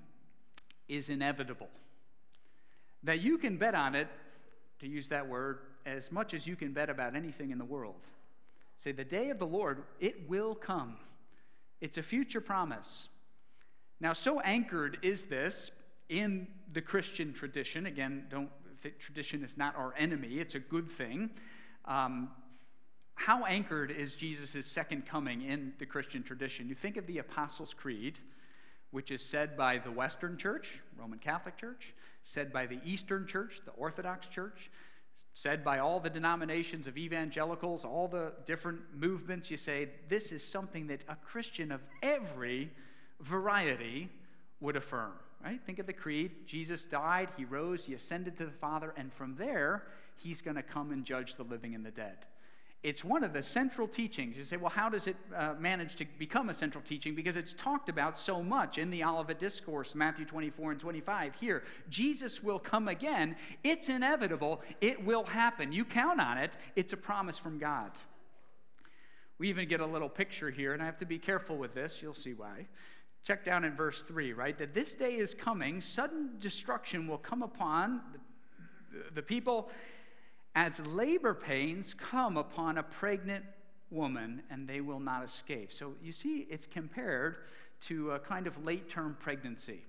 is 0.89 1.11
inevitable. 1.11 1.69
That 3.03 3.21
you 3.21 3.39
can 3.39 3.57
bet 3.57 3.75
on 3.75 3.95
it, 3.95 4.09
to 4.81 4.89
use 4.89 5.09
that 5.09 5.29
word, 5.29 5.59
as 5.87 6.11
much 6.11 6.35
as 6.35 6.47
you 6.47 6.57
can 6.57 6.73
bet 6.73 6.91
about 6.91 7.15
anything 7.15 7.51
in 7.51 7.59
the 7.59 7.65
world. 7.65 7.95
Say, 8.81 8.93
the 8.93 9.05
day 9.05 9.29
of 9.29 9.39
the 9.39 9.47
Lord, 9.47 9.83
it 10.01 10.27
will 10.27 10.55
come. 10.55 10.97
It's 11.83 11.99
a 11.99 12.03
future 12.03 12.41
promise. 12.41 13.11
Now, 14.01 14.15
so 14.15 14.41
anchored 14.41 14.97
is 15.03 15.27
this 15.27 15.71
in 16.09 16.47
the 16.73 16.81
Christian 16.81 17.35
tradition. 17.35 17.85
Again, 17.85 18.25
don't 18.31 18.49
tradition 18.99 19.45
is 19.45 19.59
not 19.59 19.77
our 19.77 19.93
enemy; 19.99 20.39
it's 20.39 20.55
a 20.55 20.59
good 20.59 20.91
thing. 20.91 21.29
Um, 21.85 22.31
how 23.17 23.45
anchored 23.45 23.91
is 23.91 24.15
Jesus' 24.15 24.67
second 24.67 25.05
coming 25.05 25.43
in 25.43 25.75
the 25.79 25.85
Christian 25.85 26.23
tradition? 26.23 26.67
You 26.67 26.75
think 26.75 26.97
of 26.97 27.07
the 27.07 27.19
Apostles' 27.19 27.75
Creed, 27.75 28.19
which 28.93 29.11
is 29.11 29.23
said 29.23 29.59
by 29.59 29.77
the 29.77 29.93
Western 29.93 30.39
Church, 30.39 30.81
Roman 30.97 31.19
Catholic 31.19 31.59
Church, 31.59 31.93
said 32.23 32.51
by 32.51 32.65
the 32.65 32.81
Eastern 32.83 33.27
Church, 33.27 33.61
the 33.67 33.73
Orthodox 33.73 34.27
Church, 34.29 34.71
said 35.35 35.65
by 35.65 35.79
all 35.79 36.01
the 36.01 36.11
denominations 36.11 36.87
of 36.87 36.99
evangelicals, 36.99 37.85
all 37.85 38.09
the 38.09 38.33
different 38.47 38.81
movements. 38.95 39.51
You 39.51 39.57
say, 39.57 39.89
this 40.09 40.33
is 40.33 40.43
something 40.43 40.87
that 40.89 41.03
a 41.09 41.17
Christian 41.17 41.73
of 41.73 41.81
every 42.03 42.71
variety 43.21 44.11
would 44.61 44.77
affirm, 44.77 45.13
right? 45.45 45.61
Think 45.65 45.79
of 45.79 45.87
the 45.87 45.93
creed. 45.93 46.47
Jesus 46.47 46.85
died, 46.85 47.29
he 47.37 47.45
rose, 47.45 47.85
he 47.85 47.95
ascended 47.95 48.37
to 48.39 48.45
the 48.45 48.51
Father, 48.51 48.93
and 48.97 49.13
from 49.13 49.35
there, 49.37 49.85
he's 50.17 50.41
going 50.41 50.57
to 50.57 50.63
come 50.63 50.91
and 50.91 51.05
judge 51.05 51.37
the 51.37 51.45
living 51.45 51.75
and 51.75 51.85
the 51.85 51.91
dead. 51.91 52.27
It's 52.83 53.05
one 53.05 53.23
of 53.25 53.35
the 53.35 53.43
central 53.43 53.87
teachings. 53.87 54.39
You 54.39 54.43
say, 54.43 54.57
well, 54.57 54.71
how 54.71 54.89
does 54.89 55.07
it 55.07 55.17
uh, 55.37 55.55
manage 55.59 55.97
to 55.97 56.07
become 56.19 56.49
a 56.49 56.55
central 56.55 56.83
teaching? 56.83 57.15
Because 57.15 57.37
it's 57.37 57.53
talked 57.53 57.91
about 57.91 58.17
so 58.17 58.43
much 58.43 58.79
in 58.79 58.91
the 58.91 59.05
Olivet 59.05 59.39
Discourse, 59.39 59.95
Matthew 59.95 60.25
24 60.25 60.73
and 60.73 60.81
25. 60.81 61.35
Here, 61.35 61.63
Jesus 61.91 62.43
will 62.43 62.59
come 62.59 62.89
again. 62.89 63.37
It's 63.65 63.91
inevitable. 63.91 64.63
It 64.81 65.05
will 65.05 65.25
happen. 65.25 65.73
You 65.73 65.85
count 65.85 66.21
on 66.23 66.39
it. 66.39 66.57
It's 66.75 66.95
a 66.95 66.97
promise 66.97 67.37
from 67.37 67.59
God. 67.59 67.91
We 69.39 69.51
even 69.51 69.69
get 69.69 69.81
a 69.81 69.87
little 69.87 70.09
picture 70.09 70.51
here, 70.51 70.73
and 70.73 70.83
I 70.83 70.87
have 70.87 70.99
to 70.99 71.07
be 71.07 71.19
careful 71.19 71.59
with 71.59 71.75
this. 71.75 72.01
You'll 72.01 72.15
see 72.15 72.33
why. 72.33 72.67
Check 73.25 73.45
down 73.45 73.65
in 73.65 73.75
verse 73.75 74.03
3, 74.03 74.33
right? 74.33 74.57
That 74.59 74.73
this 74.73 74.95
day 74.95 75.17
is 75.17 75.35
coming, 75.35 75.83
sudden 75.83 76.31
destruction 76.39 77.07
will 77.07 77.19
come 77.19 77.43
upon 77.43 78.01
the, 78.91 79.17
the 79.17 79.23
people 79.23 79.71
as 80.55 80.85
labor 80.87 81.35
pains 81.35 81.95
come 81.95 82.37
upon 82.37 82.79
a 82.79 82.83
pregnant 82.83 83.45
woman 83.91 84.43
and 84.51 84.69
they 84.69 84.81
will 84.81 85.01
not 85.01 85.25
escape. 85.25 85.73
So 85.73 85.95
you 86.03 86.13
see, 86.13 86.47
it's 86.51 86.67
compared 86.67 87.37
to 87.83 88.13
a 88.13 88.19
kind 88.19 88.47
of 88.47 88.65
late 88.65 88.89
term 88.89 89.17
pregnancy. 89.21 89.83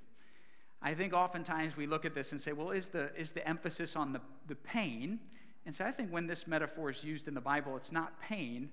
I 0.82 0.94
think 0.94 1.14
oftentimes 1.14 1.78
we 1.78 1.86
look 1.86 2.06
at 2.06 2.16
this 2.16 2.32
and 2.32 2.42
say, 2.42 2.54
well, 2.54 2.72
is 2.72 2.88
the, 2.88 3.12
is 3.16 3.32
the 3.32 3.48
emphasis 3.48 3.96
on 3.96 4.14
the, 4.14 4.22
the 4.48 4.56
pain? 4.56 5.20
And 5.66 5.76
so 5.76 5.86
I 5.86 5.92
think 5.92 6.10
when 6.10 6.26
this 6.26 6.48
metaphor 6.48 6.90
is 6.90 7.04
used 7.04 7.28
in 7.28 7.36
the 7.36 7.42
Bible, 7.42 7.78
it's 7.78 7.92
not 7.92 8.20
pain, 8.20 8.70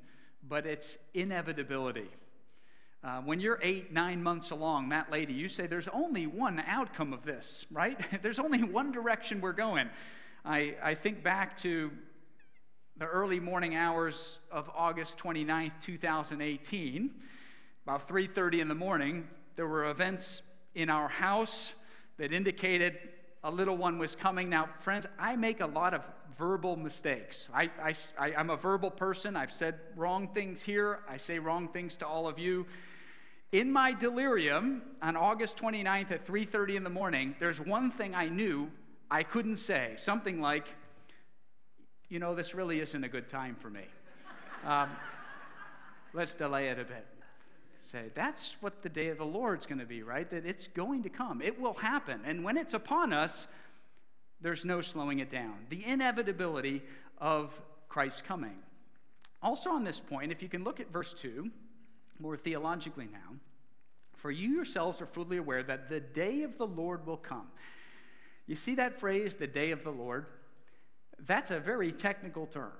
but 0.48 0.64
it's 0.64 0.96
inevitability. 1.12 2.08
Uh, 3.04 3.20
when 3.20 3.38
you're 3.38 3.60
eight, 3.62 3.92
nine 3.92 4.22
months 4.22 4.50
along, 4.50 4.88
that 4.88 5.10
lady, 5.12 5.34
you 5.34 5.48
say 5.48 5.66
there's 5.66 5.88
only 5.88 6.26
one 6.26 6.62
outcome 6.66 7.12
of 7.12 7.24
this, 7.24 7.66
right? 7.70 7.98
there's 8.22 8.38
only 8.38 8.62
one 8.62 8.90
direction 8.90 9.40
we're 9.40 9.52
going. 9.52 9.88
I, 10.48 10.76
I 10.82 10.94
think 10.94 11.22
back 11.22 11.58
to 11.58 11.90
the 12.96 13.04
early 13.04 13.38
morning 13.38 13.76
hours 13.76 14.38
of 14.50 14.70
August 14.74 15.18
29th, 15.18 15.72
2018. 15.82 17.10
About 17.84 18.08
3:30 18.08 18.60
in 18.60 18.68
the 18.68 18.74
morning, 18.74 19.28
there 19.56 19.66
were 19.66 19.90
events 19.90 20.40
in 20.74 20.88
our 20.88 21.06
house 21.06 21.74
that 22.16 22.32
indicated 22.32 22.96
a 23.44 23.50
little 23.50 23.76
one 23.76 23.98
was 23.98 24.16
coming. 24.16 24.48
Now, 24.48 24.70
friends, 24.78 25.06
I 25.18 25.36
make 25.36 25.60
a 25.60 25.66
lot 25.66 25.92
of 25.92 26.00
verbal 26.38 26.76
mistakes. 26.76 27.50
I, 27.52 27.70
I, 27.82 27.94
I, 28.18 28.30
am 28.30 28.48
a 28.48 28.56
verbal 28.56 28.90
person. 28.90 29.36
I've 29.36 29.52
said 29.52 29.74
wrong 29.96 30.28
things 30.28 30.62
here. 30.62 31.00
I 31.06 31.18
say 31.18 31.38
wrong 31.38 31.68
things 31.68 31.98
to 31.98 32.06
all 32.06 32.26
of 32.26 32.38
you. 32.38 32.64
In 33.52 33.70
my 33.70 33.92
delirium 33.92 34.80
on 35.02 35.14
August 35.14 35.58
29th 35.58 36.10
at 36.10 36.26
3:30 36.26 36.76
in 36.76 36.84
the 36.84 36.90
morning, 36.90 37.36
there's 37.38 37.60
one 37.60 37.90
thing 37.90 38.14
I 38.14 38.28
knew 38.30 38.70
I 39.10 39.22
couldn't 39.22 39.56
say 39.56 39.94
something 39.96 40.40
like, 40.40 40.66
you 42.08 42.18
know, 42.18 42.34
this 42.34 42.54
really 42.54 42.80
isn't 42.80 43.04
a 43.04 43.08
good 43.08 43.28
time 43.28 43.56
for 43.58 43.70
me. 43.70 43.84
Um, 44.64 44.90
let's 46.12 46.34
delay 46.34 46.68
it 46.68 46.78
a 46.78 46.84
bit. 46.84 47.06
Say, 47.80 48.10
that's 48.14 48.56
what 48.60 48.82
the 48.82 48.88
day 48.88 49.08
of 49.08 49.18
the 49.18 49.24
Lord's 49.24 49.64
going 49.64 49.78
to 49.78 49.86
be, 49.86 50.02
right? 50.02 50.28
That 50.28 50.44
it's 50.44 50.66
going 50.66 51.04
to 51.04 51.08
come. 51.08 51.40
It 51.40 51.58
will 51.58 51.74
happen. 51.74 52.20
And 52.24 52.44
when 52.44 52.56
it's 52.56 52.74
upon 52.74 53.12
us, 53.12 53.46
there's 54.40 54.64
no 54.64 54.80
slowing 54.80 55.20
it 55.20 55.30
down. 55.30 55.54
The 55.70 55.84
inevitability 55.86 56.82
of 57.18 57.58
Christ's 57.88 58.22
coming. 58.22 58.56
Also, 59.42 59.70
on 59.70 59.84
this 59.84 60.00
point, 60.00 60.32
if 60.32 60.42
you 60.42 60.48
can 60.48 60.64
look 60.64 60.80
at 60.80 60.92
verse 60.92 61.14
2, 61.14 61.50
more 62.18 62.36
theologically 62.36 63.08
now, 63.10 63.36
for 64.16 64.30
you 64.30 64.50
yourselves 64.50 65.00
are 65.00 65.06
fully 65.06 65.36
aware 65.36 65.62
that 65.62 65.88
the 65.88 66.00
day 66.00 66.42
of 66.42 66.58
the 66.58 66.66
Lord 66.66 67.06
will 67.06 67.16
come. 67.16 67.46
You 68.48 68.56
see 68.56 68.74
that 68.76 68.98
phrase, 68.98 69.36
the 69.36 69.46
day 69.46 69.70
of 69.70 69.84
the 69.84 69.90
Lord? 69.90 70.26
That's 71.26 71.50
a 71.50 71.60
very 71.60 71.92
technical 71.92 72.46
term. 72.46 72.72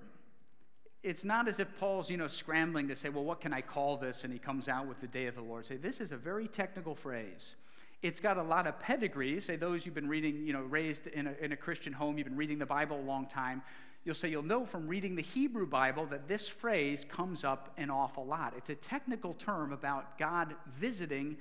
It's 1.03 1.25
not 1.25 1.47
as 1.47 1.61
if 1.61 1.69
Paul's, 1.79 2.11
you 2.11 2.17
know, 2.17 2.27
scrambling 2.27 2.89
to 2.89 2.97
say, 2.97 3.11
well, 3.11 3.23
what 3.23 3.41
can 3.41 3.53
I 3.53 3.61
call 3.61 3.99
this? 3.99 4.25
And 4.25 4.33
he 4.33 4.39
comes 4.39 4.69
out 4.69 4.89
with 4.89 5.01
the 5.01 5.07
day 5.07 5.27
of 5.27 5.37
the 5.37 5.43
Lord. 5.43 5.67
Say, 5.67 5.77
this 5.77 6.01
is 6.01 6.11
a 6.11 6.17
very 6.17 6.49
technical 6.49 6.95
phrase. 6.95 7.55
It's 8.03 8.19
got 8.19 8.39
a 8.39 8.43
lot 8.43 8.67
of 8.67 8.81
pedigree. 8.81 9.41
Say, 9.41 9.57
those 9.57 9.85
you've 9.85 9.95
been 9.95 10.09
reading, 10.09 10.45
you 10.47 10.53
know, 10.53 10.63
raised 10.63 11.07
in 11.09 11.27
a, 11.27 11.35
in 11.41 11.53
a 11.53 11.57
Christian 11.57 11.93
home, 11.93 12.17
you've 12.17 12.27
been 12.27 12.37
reading 12.37 12.59
the 12.59 12.67
Bible 12.67 12.99
a 12.99 13.03
long 13.03 13.27
time. 13.27 13.63
You'll 14.05 14.15
say, 14.15 14.31
you'll 14.31 14.43
know 14.43 14.65
from 14.65 14.89
reading 14.89 15.17
the 15.17 15.23
Hebrew 15.23 15.67
Bible 15.67 16.07
that 16.07 16.29
this 16.29 16.49
phrase 16.49 17.05
comes 17.09 17.45
up 17.45 17.75
an 17.77 17.91
awful 17.91 18.25
lot. 18.25 18.55
It's 18.57 18.71
a 18.71 18.75
technical 18.75 19.35
term 19.35 19.73
about 19.73 20.19
God 20.19 20.55
visiting 20.67 21.37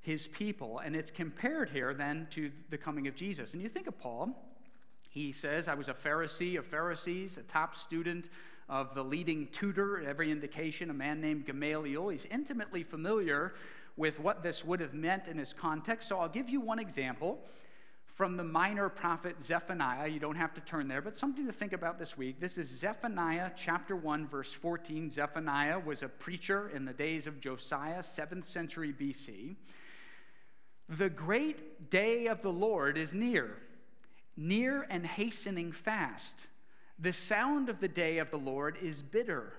his 0.00 0.28
people. 0.28 0.80
And 0.84 0.94
it's 0.94 1.10
compared 1.10 1.70
here 1.70 1.94
then 1.94 2.26
to 2.30 2.50
the 2.70 2.78
coming 2.78 3.06
of 3.08 3.14
Jesus. 3.14 3.52
And 3.52 3.62
you 3.62 3.68
think 3.68 3.86
of 3.86 3.98
Paul, 3.98 4.30
he 5.08 5.32
says, 5.32 5.68
I 5.68 5.74
was 5.74 5.88
a 5.88 5.94
Pharisee 5.94 6.58
of 6.58 6.66
Pharisees, 6.66 7.38
a 7.38 7.42
top 7.42 7.74
student 7.74 8.30
of 8.68 8.94
the 8.94 9.02
leading 9.02 9.46
tutor, 9.48 10.04
every 10.06 10.30
indication, 10.30 10.90
a 10.90 10.94
man 10.94 11.20
named 11.20 11.46
Gamaliel. 11.46 12.10
He's 12.10 12.26
intimately 12.26 12.82
familiar 12.82 13.54
with 13.96 14.20
what 14.20 14.42
this 14.42 14.64
would 14.64 14.80
have 14.80 14.94
meant 14.94 15.26
in 15.26 15.38
his 15.38 15.52
context. 15.52 16.08
So 16.08 16.20
I'll 16.20 16.28
give 16.28 16.48
you 16.48 16.60
one 16.60 16.78
example 16.78 17.40
from 18.18 18.36
the 18.36 18.44
minor 18.44 18.88
prophet 18.88 19.40
Zephaniah. 19.42 20.08
You 20.08 20.20
don't 20.20 20.36
have 20.36 20.52
to 20.54 20.60
turn 20.60 20.88
there, 20.88 21.00
but 21.00 21.16
something 21.16 21.46
to 21.46 21.52
think 21.52 21.72
about 21.72 21.98
this 21.98 22.16
week. 22.18 22.40
This 22.40 22.58
is 22.58 22.68
Zephaniah 22.68 23.52
chapter 23.56 23.96
1, 23.96 24.26
verse 24.26 24.52
14. 24.52 25.10
Zephaniah 25.10 25.78
was 25.78 26.02
a 26.02 26.08
preacher 26.08 26.68
in 26.74 26.84
the 26.84 26.92
days 26.92 27.26
of 27.26 27.40
Josiah, 27.40 28.00
7th 28.00 28.46
century 28.46 28.92
BC. 28.92 29.56
The 30.88 31.10
great 31.10 31.90
day 31.90 32.26
of 32.26 32.42
the 32.42 32.52
Lord 32.52 32.96
is 32.96 33.12
near, 33.12 33.56
near 34.36 34.86
and 34.88 35.06
hastening 35.06 35.72
fast. 35.72 36.34
The 36.98 37.12
sound 37.12 37.68
of 37.68 37.80
the 37.80 37.88
day 37.88 38.18
of 38.18 38.30
the 38.30 38.38
Lord 38.38 38.78
is 38.82 39.02
bitter. 39.02 39.52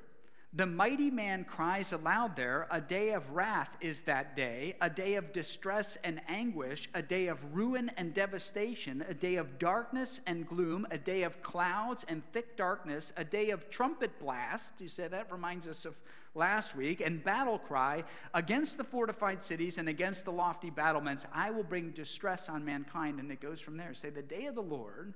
The 0.52 0.66
mighty 0.66 1.12
man 1.12 1.44
cries 1.44 1.94
aloud 1.94 2.36
there, 2.36 2.68
A 2.72 2.82
day 2.82 3.12
of 3.12 3.30
wrath 3.30 3.70
is 3.82 4.02
that 4.04 4.36
day, 4.36 4.76
a 4.82 4.90
day 4.90 5.14
of 5.14 5.32
distress 5.32 5.96
and 6.04 6.20
anguish, 6.28 6.90
a 6.96 7.04
day 7.04 7.28
of 7.28 7.56
ruin 7.56 7.92
and 7.98 8.16
devastation, 8.16 9.06
a 9.08 9.14
day 9.14 9.36
of 9.36 9.60
darkness 9.60 10.22
and 10.26 10.48
gloom, 10.48 10.88
a 10.90 10.98
day 10.98 11.22
of 11.22 11.44
clouds 11.44 12.04
and 12.08 12.24
thick 12.34 12.58
darkness, 12.58 13.14
a 13.16 13.24
day 13.24 13.52
of 13.52 13.70
trumpet 13.70 14.18
blast. 14.20 14.74
You 14.82 14.88
say 14.88 15.08
that 15.08 15.32
reminds 15.32 15.68
us 15.68 15.86
of 15.86 15.96
last 16.34 16.76
week, 16.76 17.00
and 17.00 17.24
battle 17.24 17.60
cry 17.60 18.04
against 18.34 18.78
the 18.78 18.84
fortified 18.84 19.44
cities 19.44 19.78
and 19.78 19.88
against 19.88 20.26
the 20.26 20.32
lofty 20.32 20.72
battlements. 20.72 21.28
I 21.32 21.52
will 21.52 21.64
bring 21.64 21.92
distress 21.92 22.50
on 22.50 22.66
mankind. 22.66 23.20
And 23.20 23.32
it 23.32 23.40
goes 23.40 23.62
from 23.62 23.78
there. 23.78 23.94
Say, 23.94 24.10
the 24.10 24.24
day 24.24 24.48
of 24.48 24.56
the 24.56 24.64
Lord 24.64 25.14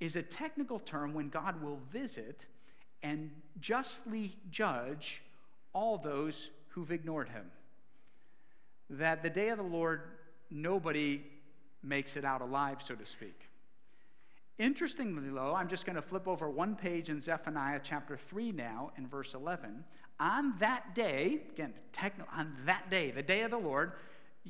is 0.00 0.16
a 0.16 0.22
technical 0.22 0.80
term 0.80 1.14
when 1.14 1.28
God 1.28 1.62
will 1.62 1.78
visit 1.92 2.46
and 3.02 3.30
justly 3.60 4.36
judge 4.50 5.22
all 5.72 5.98
those 5.98 6.50
who've 6.68 6.90
ignored 6.90 7.28
him. 7.28 7.46
That 8.90 9.22
the 9.22 9.30
day 9.30 9.48
of 9.50 9.58
the 9.58 9.64
Lord, 9.64 10.02
nobody 10.50 11.22
makes 11.82 12.16
it 12.16 12.24
out 12.24 12.40
alive, 12.40 12.78
so 12.82 12.94
to 12.94 13.04
speak. 13.04 13.48
Interestingly, 14.58 15.30
though, 15.30 15.54
I'm 15.54 15.68
just 15.68 15.86
going 15.86 15.96
to 15.96 16.02
flip 16.02 16.26
over 16.26 16.50
one 16.50 16.74
page 16.74 17.10
in 17.10 17.20
Zephaniah 17.20 17.80
chapter 17.82 18.16
3 18.16 18.52
now, 18.52 18.90
in 18.98 19.06
verse 19.06 19.34
11. 19.34 19.84
On 20.18 20.54
that 20.58 20.96
day, 20.96 21.42
again, 21.52 21.72
techno, 21.92 22.24
on 22.34 22.56
that 22.66 22.90
day, 22.90 23.12
the 23.12 23.22
day 23.22 23.42
of 23.42 23.52
the 23.52 23.58
Lord, 23.58 23.92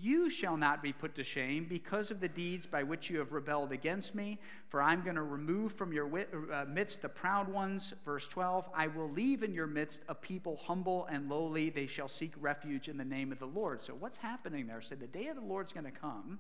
you 0.01 0.31
shall 0.31 0.57
not 0.57 0.83
be 0.83 0.93
put 0.93 1.15
to 1.15 1.25
shame 1.25 1.67
because 1.69 2.11
of 2.11 2.21
the 2.21 2.29
deeds 2.29 2.67
by 2.67 2.83
which 2.83 3.11
you 3.11 3.19
have 3.19 3.33
rebelled 3.33 3.73
against 3.73 4.15
me. 4.15 4.39
For 4.69 4.83
I'm 4.83 5.03
going 5.03 5.17
to 5.17 5.23
remove 5.23 5.73
from 5.73 5.93
your 5.93 6.09
uh, 6.53 6.65
midst 6.67 7.03
the 7.03 7.09
proud 7.09 7.49
ones. 7.49 7.93
Verse 8.05 8.27
12 8.29 8.69
I 8.75 8.87
will 8.87 9.11
leave 9.11 9.43
in 9.43 9.53
your 9.53 9.67
midst 9.67 10.01
a 10.09 10.15
people 10.15 10.61
humble 10.63 11.07
and 11.11 11.29
lowly. 11.29 11.71
They 11.71 11.87
shall 11.87 12.09
seek 12.09 12.33
refuge 12.41 12.89
in 12.89 12.97
the 12.97 13.05
name 13.05 13.33
of 13.33 13.39
the 13.39 13.47
Lord. 13.47 13.83
So, 13.83 13.95
what's 13.95 14.19
happening 14.19 14.67
there? 14.67 14.81
So, 14.81 14.95
the 14.95 15.07
day 15.07 15.29
of 15.29 15.37
the 15.37 15.43
Lord's 15.43 15.73
going 15.73 15.85
to 15.85 15.91
come. 15.91 16.39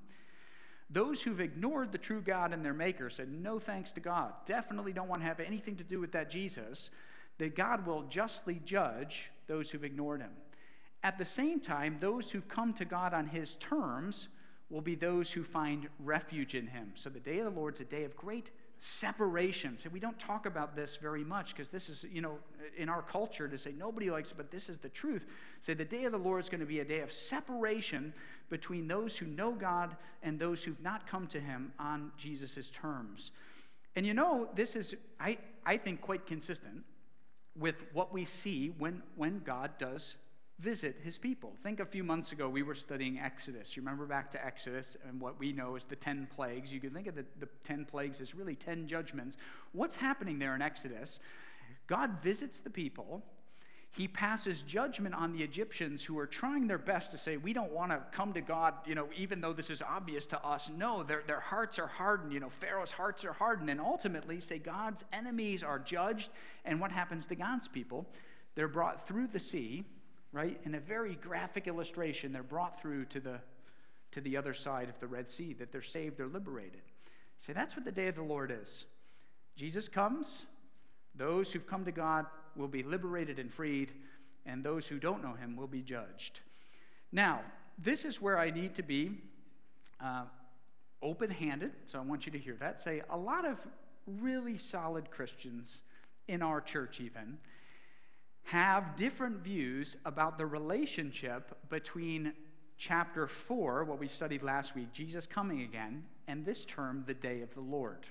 Those 0.90 1.20
who've 1.20 1.40
ignored 1.40 1.92
the 1.92 1.98
true 1.98 2.22
God 2.22 2.52
and 2.52 2.64
their 2.64 2.72
Maker 2.72 3.10
said, 3.10 3.30
No 3.30 3.58
thanks 3.58 3.92
to 3.92 4.00
God. 4.00 4.32
Definitely 4.46 4.92
don't 4.92 5.08
want 5.08 5.20
to 5.20 5.26
have 5.26 5.40
anything 5.40 5.76
to 5.76 5.84
do 5.84 6.00
with 6.00 6.12
that 6.12 6.30
Jesus. 6.30 6.90
That 7.38 7.54
God 7.54 7.86
will 7.86 8.02
justly 8.04 8.60
judge 8.64 9.30
those 9.46 9.70
who've 9.70 9.84
ignored 9.84 10.20
him. 10.20 10.30
At 11.02 11.18
the 11.18 11.24
same 11.24 11.60
time, 11.60 11.98
those 12.00 12.30
who've 12.30 12.48
come 12.48 12.72
to 12.74 12.84
God 12.84 13.14
on 13.14 13.26
his 13.26 13.56
terms 13.56 14.28
will 14.70 14.80
be 14.80 14.94
those 14.94 15.30
who 15.30 15.42
find 15.42 15.88
refuge 16.00 16.54
in 16.54 16.66
him. 16.66 16.90
So 16.94 17.08
the 17.08 17.20
day 17.20 17.38
of 17.38 17.44
the 17.44 17.60
Lord's 17.60 17.80
a 17.80 17.84
day 17.84 18.04
of 18.04 18.16
great 18.16 18.50
separation. 18.80 19.76
So 19.76 19.88
we 19.88 19.98
don't 19.98 20.18
talk 20.18 20.46
about 20.46 20.76
this 20.76 20.96
very 20.96 21.24
much 21.24 21.54
because 21.54 21.70
this 21.70 21.88
is, 21.88 22.04
you 22.12 22.20
know, 22.20 22.38
in 22.76 22.88
our 22.88 23.02
culture 23.02 23.48
to 23.48 23.58
say 23.58 23.72
nobody 23.76 24.10
likes, 24.10 24.32
but 24.32 24.50
this 24.50 24.68
is 24.68 24.78
the 24.78 24.88
truth. 24.88 25.26
Say 25.60 25.74
the 25.74 25.84
day 25.84 26.04
of 26.04 26.12
the 26.12 26.18
Lord 26.18 26.42
is 26.42 26.48
going 26.48 26.60
to 26.60 26.66
be 26.66 26.80
a 26.80 26.84
day 26.84 27.00
of 27.00 27.12
separation 27.12 28.12
between 28.50 28.86
those 28.86 29.16
who 29.16 29.26
know 29.26 29.52
God 29.52 29.96
and 30.22 30.38
those 30.38 30.62
who've 30.62 30.80
not 30.82 31.06
come 31.06 31.26
to 31.28 31.40
him 31.40 31.72
on 31.78 32.12
Jesus' 32.16 32.70
terms. 32.70 33.32
And 33.96 34.06
you 34.06 34.14
know, 34.14 34.48
this 34.54 34.76
is, 34.76 34.94
I, 35.18 35.38
I 35.66 35.76
think, 35.76 36.00
quite 36.00 36.26
consistent 36.26 36.84
with 37.58 37.82
what 37.92 38.12
we 38.12 38.24
see 38.24 38.72
when, 38.78 39.02
when 39.16 39.40
God 39.44 39.72
does 39.78 40.16
visit 40.60 40.96
his 41.02 41.18
people. 41.18 41.52
Think 41.62 41.80
a 41.80 41.86
few 41.86 42.02
months 42.02 42.32
ago, 42.32 42.48
we 42.48 42.62
were 42.62 42.74
studying 42.74 43.18
Exodus. 43.18 43.76
You 43.76 43.82
remember 43.82 44.06
back 44.06 44.30
to 44.32 44.44
Exodus 44.44 44.96
and 45.06 45.20
what 45.20 45.38
we 45.38 45.52
know 45.52 45.76
is 45.76 45.84
the 45.84 45.96
10 45.96 46.28
plagues. 46.34 46.72
You 46.72 46.80
can 46.80 46.90
think 46.90 47.06
of 47.06 47.14
the, 47.14 47.24
the 47.38 47.48
10 47.64 47.84
plagues 47.84 48.20
as 48.20 48.34
really 48.34 48.54
10 48.54 48.86
judgments. 48.86 49.36
What's 49.72 49.94
happening 49.94 50.38
there 50.38 50.54
in 50.54 50.62
Exodus? 50.62 51.20
God 51.86 52.22
visits 52.22 52.60
the 52.60 52.70
people 52.70 53.22
he 53.92 54.06
passes 54.06 54.62
judgment 54.62 55.14
on 55.14 55.32
the 55.32 55.42
Egyptians 55.42 56.04
who 56.04 56.18
are 56.18 56.26
trying 56.26 56.66
their 56.66 56.78
best 56.78 57.10
to 57.12 57.18
say, 57.18 57.36
We 57.36 57.52
don't 57.52 57.72
want 57.72 57.90
to 57.90 58.02
come 58.12 58.32
to 58.34 58.40
God, 58.40 58.74
you 58.86 58.94
know, 58.94 59.08
even 59.16 59.40
though 59.40 59.52
this 59.52 59.70
is 59.70 59.82
obvious 59.82 60.26
to 60.26 60.44
us. 60.44 60.70
No, 60.76 61.02
their, 61.02 61.22
their 61.26 61.40
hearts 61.40 61.78
are 61.78 61.86
hardened. 61.86 62.32
You 62.32 62.40
know, 62.40 62.50
Pharaoh's 62.50 62.90
hearts 62.90 63.24
are 63.24 63.32
hardened. 63.32 63.70
And 63.70 63.80
ultimately, 63.80 64.40
say, 64.40 64.58
God's 64.58 65.04
enemies 65.12 65.62
are 65.62 65.78
judged. 65.78 66.30
And 66.64 66.80
what 66.80 66.92
happens 66.92 67.26
to 67.26 67.34
God's 67.34 67.66
people? 67.66 68.06
They're 68.54 68.68
brought 68.68 69.06
through 69.06 69.28
the 69.28 69.40
sea, 69.40 69.84
right? 70.32 70.61
In 70.64 70.75
a 70.75 70.80
very 70.80 71.14
graphic 71.16 71.66
illustration, 71.66 72.32
they're 72.32 72.42
brought 72.42 72.80
through 72.80 73.06
to 73.06 73.20
the, 73.20 73.40
to 74.12 74.20
the 74.20 74.37
other 74.37 74.54
side 74.54 74.88
of 74.88 74.99
the 75.00 75.06
Red 75.06 75.28
Sea, 75.28 75.54
that 75.54 75.73
they're 75.73 75.82
saved, 75.82 76.18
they're 76.18 76.26
liberated. 76.26 76.82
Say, 77.38 77.52
that's 77.52 77.76
what 77.76 77.85
the 77.85 77.92
day 77.92 78.08
of 78.08 78.16
the 78.16 78.23
Lord 78.23 78.52
is. 78.62 78.85
Jesus 79.56 79.88
comes, 79.88 80.44
those 81.14 81.52
who've 81.52 81.66
come 81.66 81.85
to 81.85 81.92
God 81.92 82.26
will 82.56 82.68
be 82.68 82.82
liberated 82.82 83.38
and 83.38 83.52
freed, 83.52 83.92
and 84.47 84.62
those 84.62 84.87
who 84.87 84.99
don't 84.99 85.23
know 85.23 85.35
him 85.35 85.56
will 85.56 85.66
be 85.66 85.82
judged. 85.82 86.40
Now, 87.12 87.40
this 87.78 88.04
is 88.04 88.20
where 88.20 88.38
I 88.38 88.50
need 88.50 88.75
to 88.75 88.82
be 88.82 89.12
uh, 90.00 90.25
open 91.02 91.30
handed, 91.30 91.73
so 91.87 91.99
I 91.99 92.02
want 92.02 92.26
you 92.26 92.32
to 92.32 92.38
hear 92.38 92.56
that. 92.61 92.80
Say, 92.80 93.02
a 93.11 93.16
lot 93.16 93.44
of 93.44 93.58
really 94.06 94.58
solid 94.58 95.11
Christians 95.11 95.80
in 96.28 96.42
our 96.42 96.61
church, 96.61 97.00
even, 97.00 97.38
have 98.48 98.96
different 98.96 99.40
views 99.40 99.98
about 100.06 100.38
the 100.38 100.46
relationship 100.46 101.54
between 101.68 102.32
chapter 102.78 103.26
4, 103.26 103.84
what 103.84 103.98
we 103.98 104.08
studied 104.08 104.42
last 104.42 104.74
week, 104.74 104.90
Jesus 104.90 105.26
coming 105.26 105.60
again, 105.60 106.02
and 106.28 106.46
this 106.46 106.64
term, 106.64 107.04
the 107.06 107.12
day 107.12 107.42
of 107.42 107.52
the 107.52 107.60
Lord. 107.60 108.06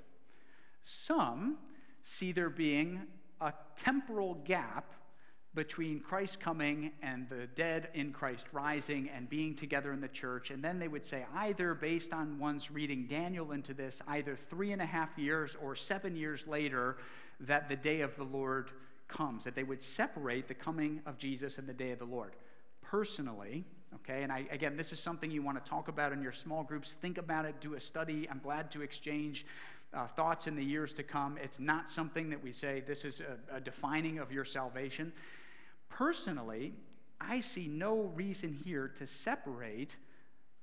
Some 0.83 1.57
see 2.03 2.31
there 2.31 2.51
being 2.51 3.01
a 3.41 3.51
temporal 3.75 4.35
gap 4.45 4.93
between 5.55 5.99
Christ 6.01 6.39
coming 6.39 6.91
and 7.01 7.27
the 7.29 7.47
dead 7.55 7.89
in 7.95 8.13
Christ 8.13 8.45
rising 8.51 9.09
and 9.09 9.27
being 9.27 9.55
together 9.55 9.91
in 9.91 10.01
the 10.01 10.07
church. 10.07 10.51
And 10.51 10.63
then 10.63 10.77
they 10.77 10.87
would 10.87 11.03
say, 11.03 11.25
either 11.33 11.73
based 11.73 12.13
on 12.13 12.37
one's 12.37 12.69
reading 12.69 13.07
Daniel 13.07 13.53
into 13.53 13.73
this, 13.73 14.03
either 14.07 14.37
three 14.51 14.71
and 14.71 14.83
a 14.83 14.85
half 14.85 15.17
years 15.17 15.57
or 15.59 15.75
seven 15.75 16.15
years 16.15 16.45
later, 16.45 16.97
that 17.39 17.69
the 17.69 17.75
day 17.75 18.01
of 18.01 18.15
the 18.17 18.23
Lord 18.23 18.69
comes, 19.07 19.43
that 19.43 19.55
they 19.55 19.63
would 19.63 19.81
separate 19.81 20.47
the 20.47 20.53
coming 20.53 21.01
of 21.05 21.17
Jesus 21.17 21.57
and 21.57 21.67
the 21.67 21.73
day 21.73 21.91
of 21.91 21.99
the 21.99 22.05
Lord. 22.05 22.35
Personally, 22.81 23.65
okay, 23.95 24.23
and 24.23 24.31
I, 24.31 24.45
again, 24.51 24.77
this 24.77 24.91
is 24.91 24.99
something 24.99 25.29
you 25.29 25.41
want 25.41 25.63
to 25.63 25.69
talk 25.69 25.87
about 25.87 26.11
in 26.11 26.21
your 26.21 26.31
small 26.31 26.63
groups. 26.63 26.95
Think 27.01 27.17
about 27.17 27.45
it, 27.45 27.59
do 27.59 27.73
a 27.75 27.79
study. 27.79 28.27
I'm 28.29 28.39
glad 28.39 28.71
to 28.71 28.81
exchange 28.81 29.45
uh, 29.93 30.07
thoughts 30.07 30.47
in 30.47 30.55
the 30.55 30.63
years 30.63 30.93
to 30.93 31.03
come. 31.03 31.37
It's 31.41 31.59
not 31.59 31.89
something 31.89 32.29
that 32.29 32.41
we 32.41 32.51
say 32.51 32.83
this 32.85 33.05
is 33.05 33.21
a, 33.21 33.57
a 33.57 33.59
defining 33.59 34.19
of 34.19 34.31
your 34.31 34.45
salvation. 34.45 35.11
Personally, 35.89 36.73
I 37.19 37.39
see 37.39 37.67
no 37.67 38.11
reason 38.15 38.53
here 38.53 38.87
to 38.97 39.07
separate 39.07 39.95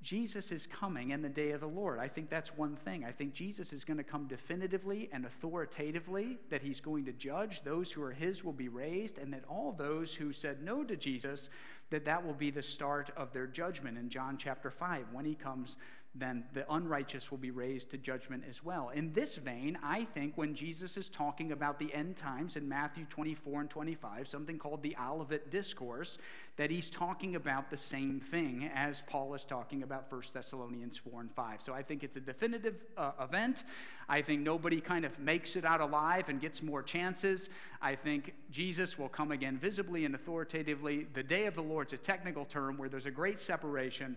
Jesus 0.04 0.52
is 0.52 0.66
coming 0.66 1.12
in 1.12 1.23
the 1.23 1.30
day 1.30 1.52
of 1.52 1.62
the 1.62 1.66
Lord. 1.66 1.99
I 1.99 2.08
think 2.08 2.28
that's 2.28 2.54
one 2.54 2.76
thing. 2.76 3.06
I 3.06 3.11
think 3.11 3.32
Jesus 3.32 3.73
is 3.73 3.84
going 3.84 3.96
to 3.96 4.04
come 4.04 4.26
definitively 4.26 5.08
and 5.12 5.25
authoritatively, 5.25 6.37
that 6.50 6.61
he's 6.61 6.78
going 6.78 7.06
to 7.06 7.12
judge. 7.12 7.62
Those 7.64 7.90
who 7.90 8.02
are 8.02 8.12
his 8.12 8.44
will 8.44 8.52
be 8.52 8.68
raised, 8.68 9.16
and 9.16 9.32
that 9.32 9.44
all 9.49 9.73
those 9.73 10.14
who 10.14 10.30
said 10.30 10.62
no 10.62 10.84
to 10.84 10.94
Jesus, 10.94 11.49
that 11.88 12.04
that 12.04 12.25
will 12.25 12.34
be 12.34 12.50
the 12.50 12.62
start 12.62 13.11
of 13.16 13.32
their 13.32 13.46
judgment 13.46 13.96
in 13.96 14.11
John 14.11 14.37
chapter 14.37 14.70
5 14.70 15.06
when 15.11 15.25
he 15.25 15.34
comes 15.34 15.78
then 16.14 16.44
the 16.52 16.64
unrighteous 16.73 17.30
will 17.30 17.38
be 17.38 17.50
raised 17.50 17.90
to 17.90 17.98
judgment 17.98 18.44
as 18.48 18.62
well. 18.62 18.90
In 18.90 19.12
this 19.12 19.35
vein, 19.35 19.77
I 19.83 20.05
think 20.05 20.35
when 20.37 20.55
Jesus 20.55 20.96
is 20.96 21.09
talking 21.09 21.50
about 21.50 21.79
the 21.79 21.92
end 21.92 22.16
times 22.16 22.57
in 22.57 22.68
Matthew 22.68 23.05
24 23.07 23.62
and 23.62 23.70
25, 23.70 24.29
something 24.29 24.57
called 24.57 24.83
the 24.83 24.96
Olivet 24.96 25.50
Discourse, 25.50 26.18
that 26.57 26.70
he's 26.70 26.88
talking 26.88 27.35
about 27.35 27.68
the 27.68 27.77
same 27.77 28.20
thing 28.20 28.70
as 28.74 29.03
Paul 29.09 29.35
is 29.35 29.42
talking 29.42 29.83
about 29.83 30.11
1 30.11 30.22
Thessalonians 30.33 30.96
4 30.96 31.22
and 31.22 31.33
5. 31.33 31.61
So 31.61 31.74
I 31.74 31.83
think 31.83 32.05
it's 32.05 32.16
a 32.16 32.20
definitive 32.20 32.77
uh, 32.96 33.11
event. 33.20 33.64
I 34.09 34.22
think 34.22 34.42
nobody 34.42 34.81
kind 34.81 35.05
of 35.05 35.18
makes 35.18 35.57
it 35.57 35.64
out 35.64 35.81
alive 35.81 36.29
and 36.29 36.40
gets 36.40 36.62
more 36.62 36.83
chances. 36.83 37.48
I 37.83 37.96
think 37.96 38.35
Jesus 38.53 38.96
will 38.96 39.09
come 39.09 39.33
again 39.33 39.59
visibly 39.59 40.05
and 40.05 40.14
authoritatively. 40.14 41.09
The 41.12 41.24
day 41.24 41.46
of 41.46 41.57
the 41.57 41.62
Lord's 41.62 41.92
a 41.92 41.98
technical 41.98 42.44
term 42.44 42.77
where 42.77 42.88
there's 42.88 43.07
a 43.07 43.11
great 43.11 43.40
separation 43.40 44.16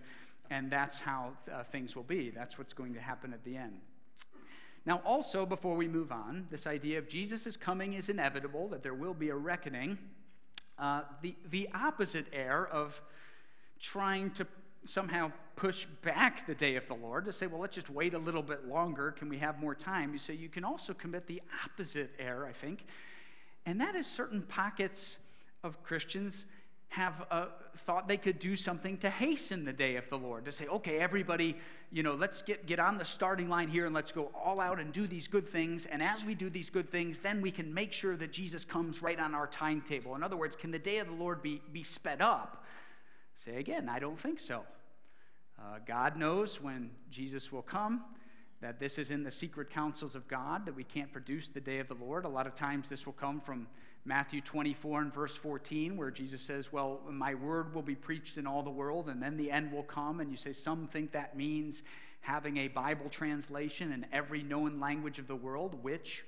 and 0.50 0.72
that's 0.72 1.00
how 1.00 1.32
uh, 1.52 1.64
things 1.64 1.96
will 1.96 2.04
be. 2.04 2.30
That's 2.30 2.58
what's 2.58 2.74
going 2.74 2.94
to 2.94 3.02
happen 3.02 3.34
at 3.34 3.44
the 3.44 3.58
end. 3.58 3.80
Now, 4.86 5.02
also, 5.06 5.46
before 5.46 5.76
we 5.76 5.88
move 5.88 6.12
on, 6.12 6.48
this 6.50 6.66
idea 6.66 6.98
of 6.98 7.10
Jesus' 7.10 7.58
coming 7.58 7.94
is 7.94 8.08
inevitable, 8.08 8.70
that 8.70 8.84
there 8.84 8.94
will 8.94 9.14
be 9.14 9.30
a 9.30 9.36
reckoning. 9.36 9.98
Uh, 10.80 11.02
the, 11.22 11.36
the 11.50 11.68
opposite 11.74 12.28
air 12.32 12.68
of 12.68 13.02
trying 13.80 14.32
to 14.32 14.48
somehow 14.86 15.32
push 15.58 15.86
back 16.04 16.48
the 16.48 16.56
day 16.56 16.76
of 16.76 16.88
the 16.88 16.94
Lord 16.94 17.26
to 17.26 17.34
say, 17.34 17.48
well, 17.48 17.60
let's 17.60 17.76
just 17.76 17.90
wait 17.90 18.14
a 18.14 18.18
little 18.18 18.42
bit 18.42 18.68
longer. 18.68 19.12
Can 19.12 19.28
we 19.28 19.38
have 19.40 19.60
more 19.60 19.76
time? 19.76 20.14
You 20.14 20.20
say 20.20 20.36
you 20.36 20.50
can 20.50 20.64
also 20.64 20.94
commit 20.94 21.28
the 21.28 21.42
opposite 21.66 22.12
error, 22.18 22.48
I 22.48 22.54
think, 22.54 22.86
and 23.66 23.82
that 23.82 23.96
is 23.96 24.08
certain 24.08 24.42
pockets 24.44 25.18
of 25.64 25.84
Christians 25.84 26.46
have 26.89 27.28
thought 27.76 28.08
they 28.08 28.17
could 28.17 28.39
do 28.39 28.56
something 28.56 28.97
to 28.97 29.10
hasten 29.10 29.65
the 29.65 29.73
day 29.73 29.97
of 29.97 30.10
the 30.10 30.17
Lord, 30.17 30.45
to 30.45 30.52
say, 30.52 30.65
okay, 30.67 30.97
everybody, 30.97 31.56
you 31.91 32.02
know, 32.02 32.15
let's 32.15 32.41
get, 32.41 32.65
get 32.65 32.80
on 32.80 32.97
the 32.97 33.06
starting 33.06 33.50
line 33.50 33.67
here 33.67 33.86
and 33.86 33.93
let's 33.93 34.12
go 34.12 34.32
all 34.34 34.60
out 34.60 34.80
and 34.80 34.91
do 34.93 35.06
these 35.06 35.28
good 35.28 35.47
things. 35.47 35.86
And 35.86 36.02
as 36.02 36.26
we 36.26 36.34
do 36.34 36.50
these 36.50 36.69
good 36.69 36.89
things, 36.89 37.19
then 37.19 37.41
we 37.41 37.52
can 37.52 37.73
make 37.73 37.93
sure 37.93 38.15
that 38.15 38.32
Jesus 38.32 38.63
comes 38.63 39.02
right 39.02 39.19
on 39.19 39.36
our 39.36 39.47
timetable. 39.47 40.15
In 40.15 40.23
other 40.23 40.38
words, 40.38 40.56
can 40.56 40.71
the 40.71 40.80
day 40.80 41.00
of 41.00 41.08
the 41.08 41.13
Lord 41.13 41.41
be, 41.41 41.62
be 41.71 41.84
sped 41.84 42.21
up? 42.21 42.63
Say 43.36 43.58
again, 43.58 43.89
I 43.89 44.00
don't 44.00 44.19
think 44.19 44.39
so. 44.39 44.63
Uh, 45.60 45.80
God 45.86 46.17
knows 46.17 46.62
when 46.62 46.89
Jesus 47.12 47.52
will 47.52 47.62
come 47.62 48.04
that 48.62 48.80
this 48.80 48.97
is 48.97 49.12
in 49.12 49.23
the 49.23 49.30
secret 49.30 49.69
counsels 49.69 50.15
of 50.15 50.28
God, 50.28 50.65
that 50.65 50.76
we 50.76 50.84
can't 50.84 51.12
produce 51.12 51.50
the 51.50 51.60
day 51.60 51.78
of 51.78 51.88
the 51.88 51.93
Lord. 51.93 52.26
A 52.26 52.30
lot 52.30 52.47
of 52.47 52.56
times 52.56 52.89
this 52.89 53.06
will 53.06 53.13
come 53.13 53.39
from 53.39 53.67
Matthew 54.08 54.39
24 54.39 55.02
and 55.02 55.13
verse 55.13 55.36
14, 55.36 55.98
where 55.98 56.10
Jesus 56.10 56.41
says, 56.41 56.72
Well, 56.72 57.02
my 57.12 57.36
word 57.36 57.76
will 57.76 57.82
be 57.82 57.93
preached 57.93 58.38
in 58.38 58.48
all 58.48 58.63
the 58.63 58.70
world, 58.70 59.10
and 59.10 59.22
then 59.22 59.36
the 59.36 59.52
end 59.52 59.70
will 59.72 59.84
come. 59.84 60.22
And 60.22 60.32
you 60.32 60.38
say, 60.38 60.54
Some 60.54 60.88
think 60.88 61.12
that 61.12 61.36
means 61.36 61.84
having 62.22 62.58
a 62.58 62.70
Bible 62.70 63.10
translation 63.10 63.91
in 63.91 64.06
every 64.13 64.43
known 64.43 64.80
language 64.80 65.20
of 65.20 65.28
the 65.28 65.36
world, 65.36 65.84
which 65.84 66.24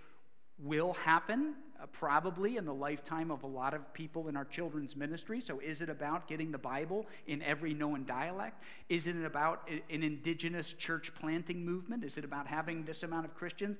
will 0.61 0.91
happen 0.91 1.55
uh, 1.81 1.85
probably 1.93 2.57
in 2.57 2.65
the 2.65 2.73
lifetime 2.73 3.31
of 3.31 3.43
a 3.43 3.47
lot 3.47 3.73
of 3.73 3.93
people 3.93 4.27
in 4.27 4.35
our 4.35 4.43
children's 4.43 4.97
ministry. 4.97 5.39
So, 5.39 5.59
is 5.59 5.79
it 5.79 5.89
about 5.89 6.27
getting 6.27 6.51
the 6.51 6.57
Bible 6.57 7.07
in 7.27 7.41
every 7.41 7.73
known 7.73 8.03
dialect? 8.03 8.61
Is 8.89 9.07
it 9.07 9.15
about 9.23 9.69
an 9.69 10.03
indigenous 10.03 10.73
church 10.73 11.13
planting 11.15 11.63
movement? 11.63 12.03
Is 12.03 12.17
it 12.17 12.25
about 12.25 12.45
having 12.45 12.83
this 12.83 13.03
amount 13.03 13.25
of 13.25 13.33
Christians? 13.35 13.77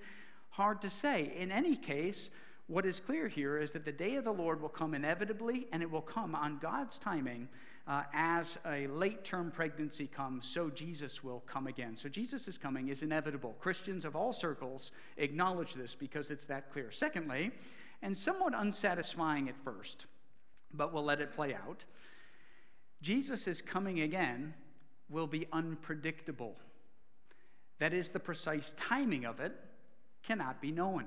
Hard 0.51 0.81
to 0.83 0.89
say. 0.89 1.33
In 1.38 1.51
any 1.51 1.75
case, 1.75 2.29
what 2.69 2.86
is 2.86 2.99
clear 2.99 3.27
here 3.27 3.58
is 3.58 3.71
that 3.71 3.84
the 3.84 3.91
day 3.91 4.15
of 4.15 4.23
the 4.23 4.32
Lord 4.32 4.62
will 4.62 4.69
come 4.69 4.93
inevitably, 4.93 5.67
and 5.71 5.82
it 5.82 5.89
will 5.89 6.01
come 6.01 6.36
on 6.36 6.60
God's 6.60 6.99
timing. 6.99 7.49
Uh, 7.88 8.03
as 8.13 8.60
a 8.67 8.86
late 8.88 9.25
term 9.25 9.49
pregnancy 9.49 10.05
comes, 10.05 10.47
so 10.47 10.69
Jesus 10.69 11.23
will 11.23 11.39
come 11.47 11.65
again. 11.65 11.95
So 11.95 12.08
Jesus' 12.08 12.60
coming 12.60 12.89
is 12.89 13.01
inevitable. 13.01 13.55
Christians 13.60 14.05
of 14.05 14.15
all 14.15 14.32
circles 14.32 14.91
acknowledge 15.17 15.73
this 15.73 15.95
because 15.95 16.29
it's 16.29 16.45
that 16.45 16.71
clear. 16.71 16.91
Secondly, 16.91 17.49
and 18.03 18.15
somewhat 18.15 18.53
unsatisfying 18.55 19.49
at 19.49 19.58
first, 19.63 20.05
but 20.71 20.93
we'll 20.93 21.03
let 21.03 21.21
it 21.21 21.34
play 21.34 21.55
out, 21.55 21.84
Jesus' 23.01 23.63
coming 23.63 24.01
again 24.01 24.53
will 25.10 25.25
be 25.25 25.47
unpredictable. 25.51 26.55
That 27.79 27.95
is, 27.95 28.12
the 28.12 28.19
precise 28.19 28.75
timing 28.77 29.25
of 29.25 29.39
it 29.39 29.55
cannot 30.21 30.62
be 30.62 30.71
known. 30.71 31.05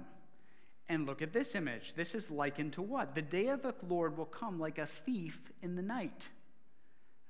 And 0.88 1.07
look 1.07 1.23
at 1.23 1.33
this 1.33 1.55
image. 1.55 1.95
This 1.95 2.14
is 2.14 2.31
likened 2.31 2.75
to 2.75 2.83
what? 2.83 3.14
The 3.14 3.23
day 3.23 3.49
of 3.49 3.62
the 3.62 3.75
Lord 3.88 4.16
will 4.16 4.27
come 4.27 4.59
like 4.59 4.79
a 4.79 4.87
thief 4.87 5.40
in 5.62 5.77
the 5.77 5.83
night. 5.83 6.29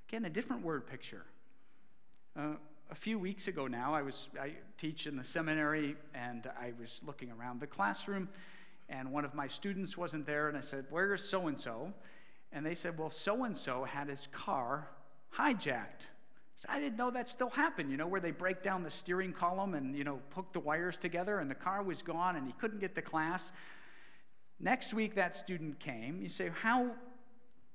Again, 0.08 0.24
a 0.24 0.30
different 0.30 0.62
word 0.62 0.86
picture. 0.86 1.24
Uh, 2.36 2.54
a 2.90 2.94
few 2.94 3.18
weeks 3.18 3.48
ago 3.48 3.66
now, 3.66 3.94
I 3.94 4.02
was 4.02 4.28
I 4.40 4.52
teach 4.76 5.06
in 5.06 5.16
the 5.16 5.24
seminary, 5.24 5.96
and 6.14 6.46
I 6.60 6.72
was 6.78 7.00
looking 7.06 7.30
around 7.30 7.60
the 7.60 7.66
classroom, 7.66 8.28
and 8.88 9.10
one 9.10 9.24
of 9.24 9.34
my 9.34 9.46
students 9.46 9.96
wasn't 9.96 10.26
there, 10.26 10.48
and 10.48 10.56
I 10.56 10.60
said, 10.60 10.84
"Where 10.90 11.14
is 11.14 11.26
so 11.26 11.46
and 11.46 11.58
so?" 11.58 11.92
And 12.52 12.66
they 12.66 12.74
said, 12.74 12.98
"Well, 12.98 13.08
so 13.08 13.44
and 13.44 13.56
so 13.56 13.84
had 13.84 14.08
his 14.08 14.26
car 14.26 14.90
hijacked." 15.34 16.08
I 16.58 16.60
So 16.60 16.68
I 16.70 16.80
didn't 16.80 16.96
know 16.96 17.10
that 17.10 17.28
still 17.28 17.50
happened, 17.50 17.90
you 17.90 17.96
know, 17.96 18.06
where 18.06 18.20
they 18.20 18.30
break 18.30 18.62
down 18.62 18.82
the 18.82 18.90
steering 18.90 19.32
column 19.32 19.74
and, 19.74 19.96
you 19.96 20.04
know, 20.04 20.20
hook 20.34 20.52
the 20.52 20.60
wires 20.60 20.96
together 20.96 21.38
and 21.38 21.50
the 21.50 21.54
car 21.54 21.82
was 21.82 22.02
gone 22.02 22.36
and 22.36 22.46
he 22.46 22.52
couldn't 22.54 22.80
get 22.80 22.94
to 22.94 23.02
class. 23.02 23.52
Next 24.60 24.94
week, 24.94 25.16
that 25.16 25.34
student 25.34 25.80
came. 25.80 26.20
You 26.22 26.28
say, 26.28 26.50
How 26.54 26.92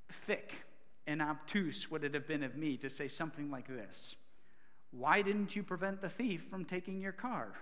thick 0.10 0.54
and 1.06 1.22
obtuse 1.22 1.92
would 1.92 2.04
it 2.04 2.14
have 2.14 2.28
been 2.28 2.44
of 2.44 2.56
me 2.56 2.78
to 2.78 2.90
say 2.90 3.08
something 3.08 3.52
like 3.52 3.68
this? 3.68 4.16
Why 4.92 5.22
didn't 5.22 5.56
you 5.56 5.64
prevent 5.64 6.02
the 6.02 6.10
thief 6.10 6.46
from 6.50 6.66
taking 6.66 7.02
your 7.02 7.12
car? 7.12 7.54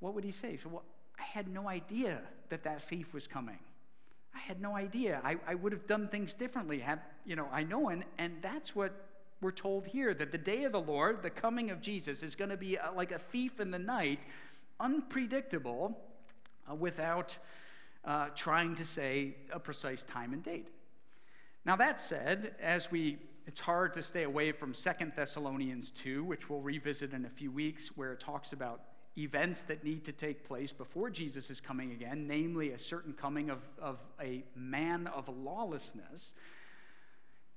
What 0.00 0.14
would 0.14 0.24
he 0.24 0.32
say? 0.32 0.58
So, 0.62 0.68
well, 0.68 0.84
I 1.18 1.22
had 1.22 1.48
no 1.48 1.68
idea 1.68 2.20
that 2.48 2.62
that 2.64 2.82
thief 2.82 3.12
was 3.12 3.26
coming. 3.26 3.58
I 4.34 4.38
had 4.38 4.60
no 4.60 4.76
idea. 4.76 5.20
I, 5.24 5.36
I 5.46 5.54
would 5.54 5.72
have 5.72 5.86
done 5.86 6.08
things 6.08 6.34
differently 6.34 6.78
had, 6.78 7.00
you 7.24 7.34
know, 7.34 7.48
I 7.52 7.64
know. 7.64 7.88
And, 7.88 8.04
and 8.18 8.34
that's 8.42 8.74
what 8.76 9.07
we're 9.40 9.50
told 9.50 9.86
here 9.86 10.14
that 10.14 10.32
the 10.32 10.38
day 10.38 10.64
of 10.64 10.72
the 10.72 10.80
Lord, 10.80 11.22
the 11.22 11.30
coming 11.30 11.70
of 11.70 11.80
Jesus, 11.80 12.22
is 12.22 12.34
going 12.34 12.50
to 12.50 12.56
be 12.56 12.78
uh, 12.78 12.92
like 12.94 13.12
a 13.12 13.18
thief 13.18 13.60
in 13.60 13.70
the 13.70 13.78
night, 13.78 14.20
unpredictable, 14.80 15.98
uh, 16.70 16.74
without 16.74 17.36
uh, 18.04 18.28
trying 18.34 18.74
to 18.76 18.84
say 18.84 19.36
a 19.52 19.58
precise 19.58 20.02
time 20.02 20.32
and 20.32 20.42
date. 20.42 20.68
Now, 21.64 21.76
that 21.76 22.00
said, 22.00 22.54
as 22.60 22.90
we 22.90 23.18
it's 23.48 23.60
hard 23.60 23.94
to 23.94 24.02
stay 24.02 24.24
away 24.24 24.52
from 24.52 24.74
Second 24.74 25.12
Thessalonians 25.16 25.90
2, 25.92 26.22
which 26.22 26.50
we'll 26.50 26.60
revisit 26.60 27.14
in 27.14 27.24
a 27.24 27.30
few 27.30 27.50
weeks, 27.50 27.88
where 27.96 28.12
it 28.12 28.20
talks 28.20 28.52
about 28.52 28.82
events 29.16 29.62
that 29.62 29.82
need 29.82 30.04
to 30.04 30.12
take 30.12 30.46
place 30.46 30.70
before 30.70 31.08
Jesus 31.08 31.48
is 31.48 31.58
coming 31.58 31.92
again, 31.92 32.26
namely 32.28 32.72
a 32.72 32.78
certain 32.78 33.14
coming 33.14 33.48
of, 33.48 33.60
of 33.80 34.00
a 34.20 34.44
man 34.54 35.06
of 35.06 35.30
lawlessness. 35.30 36.34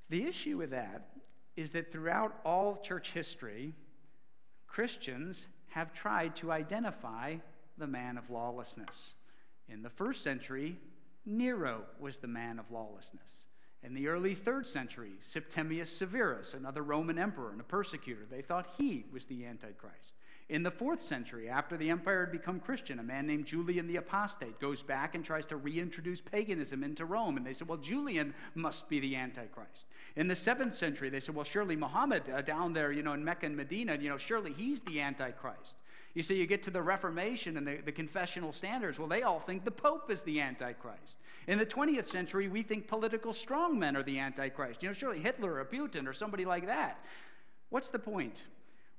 The 0.10 0.24
issue 0.24 0.60
with 0.60 0.70
that 0.70 1.10
is 1.56 1.72
that 1.74 1.92
throughout 1.92 2.40
all 2.46 2.78
church 2.78 3.12
history, 3.12 3.74
Christians 4.68 5.48
have 5.70 5.94
tried 5.94 6.36
to 6.38 6.52
identify 6.52 7.36
the 7.78 7.88
man 7.88 8.18
of 8.18 8.30
lawlessness. 8.30 9.14
In 9.68 9.82
the 9.82 9.90
first 9.90 10.24
century, 10.24 10.78
Nero 11.26 11.84
was 12.00 12.18
the 12.18 12.28
man 12.28 12.60
of 12.60 12.72
lawlessness. 12.72 13.48
In 13.84 13.94
the 13.94 14.08
early 14.08 14.36
third 14.36 14.68
century, 14.68 15.14
Septimius 15.20 15.92
Severus, 15.92 16.54
another 16.54 16.84
Roman 16.84 17.18
emperor 17.18 17.52
and 17.52 17.60
a 17.60 17.64
persecutor, 17.64 18.26
they 18.30 18.42
thought 18.42 18.76
he 18.78 19.06
was 19.12 19.26
the 19.26 19.46
Antichrist. 19.46 20.14
In 20.52 20.64
the 20.64 20.70
fourth 20.70 21.02
century, 21.02 21.48
after 21.48 21.78
the 21.78 21.90
empire 21.90 22.26
had 22.26 22.32
become 22.34 22.60
Christian, 22.60 23.00
a 23.00 23.04
man 23.04 23.26
named 23.26 23.46
Julian 23.46 23.88
the 23.88 23.96
Apostate 23.96 24.60
goes 24.60 24.84
back 24.84 25.16
and 25.16 25.24
tries 25.24 25.46
to 25.46 25.56
reintroduce 25.56 26.20
paganism 26.20 26.84
into 26.84 27.06
Rome. 27.06 27.38
And 27.38 27.46
they 27.46 27.54
said, 27.54 27.70
well, 27.70 27.78
Julian 27.78 28.34
must 28.54 28.90
be 28.90 29.00
the 29.00 29.16
Antichrist. 29.16 29.86
In 30.18 30.28
the 30.28 30.36
seventh 30.36 30.74
century, 30.74 31.10
they 31.10 31.22
said, 31.22 31.36
well, 31.36 31.46
surely 31.46 31.78
Muhammad 31.78 32.24
uh, 32.30 32.42
down 32.42 32.74
there, 32.74 32.92
you 32.92 33.02
know, 33.02 33.14
in 33.14 33.24
Mecca 33.24 33.46
and 33.46 33.56
Medina, 33.56 33.96
you 33.96 34.10
know, 34.10 34.18
surely 34.18 34.52
he's 34.52 34.82
the 34.82 35.00
Antichrist. 35.00 35.84
You 36.16 36.22
see, 36.22 36.36
you 36.36 36.46
get 36.46 36.64
to 36.64 36.70
the 36.70 36.82
Reformation 36.82 37.56
and 37.56 37.66
the, 37.66 37.78
the 37.78 37.94
confessional 37.94 38.52
standards. 38.52 39.00
Well, 39.00 39.08
they 39.08 39.24
all 39.24 39.40
think 39.40 39.64
the 39.64 39.72
Pope 39.72 40.12
is 40.12 40.22
the 40.24 40.42
Antichrist. 40.42 41.20
In 41.48 41.60
the 41.60 41.66
20th 41.66 42.10
century, 42.12 42.50
we 42.50 42.62
think 42.62 42.90
political 42.90 43.32
strongmen 43.32 43.96
are 43.96 44.04
the 44.04 44.20
Antichrist. 44.20 44.84
You 44.84 44.90
know, 44.90 44.94
surely 44.94 45.22
Hitler 45.22 45.60
or 45.60 45.64
Putin 45.64 46.06
or 46.08 46.12
somebody 46.14 46.44
like 46.44 46.66
that. 46.66 47.06
What's 47.70 47.88
the 47.88 48.00
point? 48.00 48.44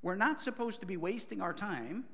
We're 0.02 0.16
not 0.16 0.40
supposed 0.40 0.80
to 0.80 0.86
be 0.86 0.96
wasting 0.96 1.40
our 1.40 1.52
time 1.52 2.04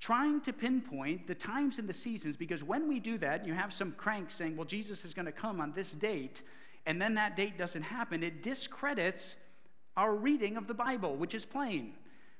trying 0.00 0.40
to 0.40 0.52
pinpoint 0.52 1.26
the 1.26 1.34
times 1.34 1.78
and 1.78 1.88
the 1.88 1.92
seasons 1.92 2.36
because 2.36 2.62
when 2.62 2.88
we 2.88 3.00
do 3.00 3.18
that, 3.18 3.46
you 3.46 3.52
have 3.52 3.72
some 3.72 3.92
crank 3.92 4.30
saying, 4.30 4.56
well, 4.56 4.64
Jesus 4.64 5.04
is 5.04 5.12
going 5.12 5.26
to 5.26 5.32
come 5.32 5.60
on 5.60 5.72
this 5.72 5.92
date, 5.92 6.42
and 6.86 7.00
then 7.02 7.14
that 7.14 7.36
date 7.36 7.58
doesn't 7.58 7.82
happen. 7.82 8.22
It 8.22 8.42
discredits 8.42 9.36
our 9.96 10.14
reading 10.14 10.56
of 10.56 10.66
the 10.68 10.74
Bible, 10.74 11.16
which 11.16 11.34
is 11.34 11.44
plain, 11.44 11.94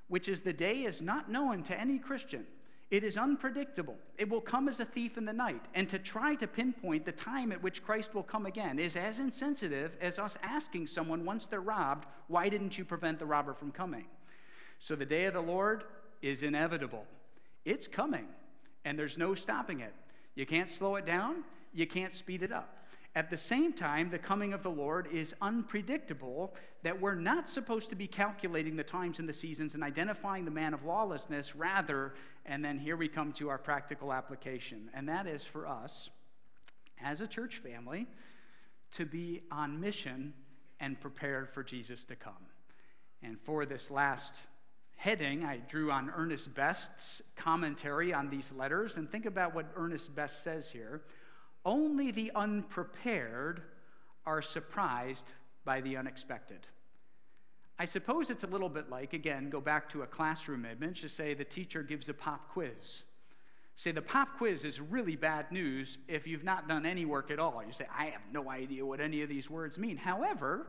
which 0.07 0.29
is 0.29 0.41
the 0.41 0.53
day 0.53 0.85
is 0.85 1.03
not 1.03 1.31
known 1.31 1.63
to 1.65 1.79
any 1.79 1.99
Christian. 1.99 2.47
It 2.91 3.05
is 3.05 3.19
unpredictable. 3.19 3.97
It 4.17 4.31
will 4.31 4.41
come 4.41 4.67
as 4.67 4.81
a 4.81 4.85
thief 4.85 5.19
in 5.19 5.27
the 5.27 5.33
night. 5.33 5.61
And 5.75 5.89
to 5.91 5.99
try 5.99 6.37
to 6.37 6.47
pinpoint 6.47 7.05
the 7.05 7.13
time 7.13 7.53
at 7.53 7.63
which 7.63 7.83
Christ 7.83 8.15
will 8.15 8.23
come 8.23 8.47
again 8.47 8.79
is 8.79 8.97
as 8.97 9.19
insensitive 9.19 9.95
as 10.01 10.19
us 10.19 10.39
asking 10.43 10.87
someone 10.87 11.27
once 11.27 11.45
they're 11.45 11.61
robbed, 11.61 12.07
why 12.29 12.49
didn't 12.49 12.79
you 12.79 12.87
prevent 12.87 13.19
the 13.19 13.27
robber 13.27 13.53
from 13.53 13.73
coming? 13.73 14.07
So 14.79 14.95
the 14.95 15.05
day 15.05 15.25
of 15.27 15.35
the 15.35 15.41
Lord 15.41 15.85
is 16.23 16.43
inevitable. 16.43 17.05
It's 17.65 17.87
coming, 17.87 18.27
and 18.85 18.99
there's 18.99 19.19
no 19.19 19.35
stopping 19.35 19.81
it. 19.81 19.93
You 20.35 20.47
can't 20.47 20.71
slow 20.71 20.97
it 20.97 21.05
down, 21.05 21.45
you 21.73 21.87
can't 21.87 22.15
speed 22.15 22.43
it 22.43 22.53
up. 22.53 22.75
At 23.15 23.31
the 23.31 23.37
same 23.37 23.73
time, 23.73 24.11
the 24.11 24.19
coming 24.19 24.53
of 24.53 24.63
the 24.63 24.71
Lord 24.71 25.09
is 25.13 25.35
unpredictable, 25.43 26.55
that 26.83 27.01
we're 27.01 27.15
not 27.15 27.49
supposed 27.49 27.91
to 27.91 27.97
be 27.97 28.07
calculating 28.07 28.77
the 28.77 28.85
times 28.85 29.19
and 29.19 29.29
the 29.29 29.33
seasons 29.33 29.75
and 29.75 29.83
identifying 29.83 30.45
the 30.45 30.51
man 30.51 30.73
of 30.73 30.85
lawlessness, 30.85 31.57
rather, 31.57 32.15
and 32.47 32.65
then 32.65 32.79
here 32.79 32.97
we 32.97 33.09
come 33.09 33.33
to 33.33 33.49
our 33.49 33.59
practical 33.59 34.13
application, 34.13 34.91
and 34.95 35.09
that 35.09 35.27
is 35.27 35.45
for 35.45 35.67
us, 35.67 36.11
as 37.03 37.21
a 37.21 37.27
church 37.27 37.57
family, 37.57 38.07
to 38.93 39.05
be 39.05 39.43
on 39.51 39.81
mission 39.81 40.33
and 40.79 41.01
prepared 41.01 41.51
for 41.51 41.65
Jesus 41.65 42.05
to 42.05 42.15
come. 42.15 42.47
And 43.23 43.41
for 43.41 43.67
this 43.67 43.91
last 43.91 44.37
heading, 44.99 45.45
I 45.45 45.59
drew 45.59 45.93
on 45.93 46.11
Ernest 46.15 46.53
Best's 46.55 47.23
commentary 47.37 48.13
on 48.13 48.29
these 48.29 48.53
letters. 48.53 48.97
And 48.97 49.11
think 49.11 49.27
about 49.27 49.55
what 49.55 49.67
Ernest 49.77 50.15
Best 50.15 50.43
says 50.43 50.71
here. 50.71 51.03
Only 51.65 52.11
the 52.11 52.33
unprepared 52.35 53.63
are 54.27 54.43
surprised 54.43 55.27
by 55.65 55.81
the 55.81 55.97
unexpected. 55.97 56.67
I 57.79 57.85
suppose 57.85 58.29
it's 58.29 58.43
a 58.43 58.49
little 58.49 58.69
bit 58.69 58.91
like, 58.91 59.13
again, 59.13 59.51
go 59.51 59.61
back 59.61 59.89
to 59.91 60.03
a 60.03 60.07
classroom 60.07 60.65
image 60.65 61.01
to 61.03 61.09
say 61.09 61.33
the 61.33 61.45
teacher 61.45 61.85
gives 61.85 62.09
a 62.09 62.15
pop 62.15 62.49
quiz. 62.51 63.05
Say 63.77 63.93
the 63.93 64.03
pop 64.03 64.37
quiz 64.37 64.65
is 64.65 64.81
really 64.81 65.15
bad 65.15 65.53
news 65.53 65.99
if 66.09 66.27
you've 66.27 66.43
not 66.43 66.67
done 66.67 66.85
any 66.85 67.05
work 67.05 67.31
at 67.31 67.39
all. 67.39 67.63
You 67.65 67.71
say, 67.71 67.87
I 67.97 68.07
have 68.07 68.23
no 68.33 68.51
idea 68.51 68.85
what 68.85 69.01
any 69.01 69.23
of 69.23 69.29
these 69.29 69.49
words 69.49 69.79
mean. 69.79 69.97
However, 69.97 70.67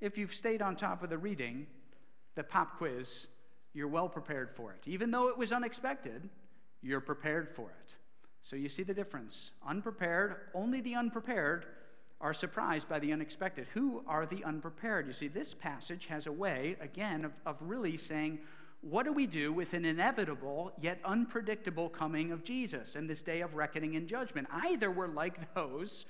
if 0.00 0.16
you've 0.16 0.32
stayed 0.32 0.62
on 0.62 0.76
top 0.76 1.02
of 1.02 1.10
the 1.10 1.18
reading, 1.18 1.66
the 2.36 2.42
pop 2.42 2.78
quiz 2.78 3.26
you're 3.76 3.88
well 3.88 4.08
prepared 4.08 4.50
for 4.56 4.72
it. 4.72 4.88
Even 4.88 5.10
though 5.10 5.28
it 5.28 5.36
was 5.36 5.52
unexpected, 5.52 6.30
you're 6.80 7.00
prepared 7.00 7.50
for 7.54 7.68
it. 7.68 7.94
So 8.40 8.56
you 8.56 8.70
see 8.70 8.82
the 8.82 8.94
difference. 8.94 9.50
Unprepared, 9.68 10.36
only 10.54 10.80
the 10.80 10.94
unprepared 10.94 11.66
are 12.22 12.32
surprised 12.32 12.88
by 12.88 12.98
the 12.98 13.12
unexpected. 13.12 13.66
Who 13.74 14.02
are 14.06 14.24
the 14.24 14.42
unprepared? 14.44 15.06
You 15.06 15.12
see, 15.12 15.28
this 15.28 15.52
passage 15.52 16.06
has 16.06 16.26
a 16.26 16.32
way, 16.32 16.76
again, 16.80 17.26
of, 17.26 17.32
of 17.44 17.56
really 17.60 17.98
saying, 17.98 18.38
what 18.80 19.04
do 19.04 19.12
we 19.12 19.26
do 19.26 19.52
with 19.52 19.74
an 19.74 19.84
inevitable 19.84 20.72
yet 20.80 20.98
unpredictable 21.04 21.90
coming 21.90 22.32
of 22.32 22.44
Jesus 22.44 22.96
and 22.96 23.10
this 23.10 23.22
day 23.22 23.42
of 23.42 23.56
reckoning 23.56 23.94
and 23.96 24.08
judgment? 24.08 24.48
Either 24.50 24.90
we're 24.90 25.08
like 25.08 25.54
those 25.54 26.06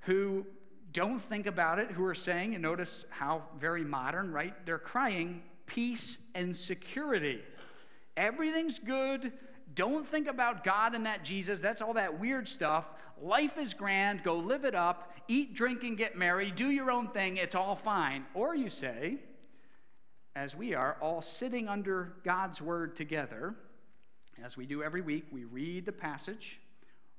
who 0.00 0.44
don't 0.92 1.20
think 1.20 1.46
about 1.46 1.78
it, 1.78 1.92
who 1.92 2.04
are 2.04 2.14
saying, 2.14 2.54
and 2.54 2.62
notice 2.62 3.04
how 3.10 3.44
very 3.60 3.84
modern, 3.84 4.32
right? 4.32 4.54
They're 4.66 4.78
crying, 4.78 5.42
peace, 5.66 6.18
and 6.34 6.54
security. 6.54 7.40
Everything's 8.16 8.78
good. 8.78 9.32
Don't 9.74 10.06
think 10.06 10.26
about 10.26 10.64
God 10.64 10.94
and 10.94 11.04
that 11.06 11.24
Jesus. 11.24 11.60
That's 11.60 11.82
all 11.82 11.94
that 11.94 12.18
weird 12.18 12.48
stuff. 12.48 12.86
Life 13.20 13.58
is 13.58 13.74
grand. 13.74 14.22
Go 14.22 14.36
live 14.36 14.64
it 14.64 14.74
up. 14.74 15.12
Eat, 15.28 15.54
drink, 15.54 15.82
and 15.82 15.96
get 15.96 16.16
married. 16.16 16.54
Do 16.54 16.70
your 16.70 16.90
own 16.90 17.08
thing. 17.08 17.36
It's 17.36 17.54
all 17.54 17.76
fine. 17.76 18.24
Or 18.34 18.54
you 18.54 18.70
say, 18.70 19.18
as 20.34 20.54
we 20.54 20.74
are, 20.74 20.96
all 21.00 21.20
sitting 21.20 21.68
under 21.68 22.14
God's 22.24 22.60
word 22.62 22.94
together, 22.94 23.54
as 24.42 24.56
we 24.56 24.66
do 24.66 24.82
every 24.82 25.00
week, 25.00 25.24
we 25.32 25.44
read 25.44 25.86
the 25.86 25.92
passage, 25.92 26.60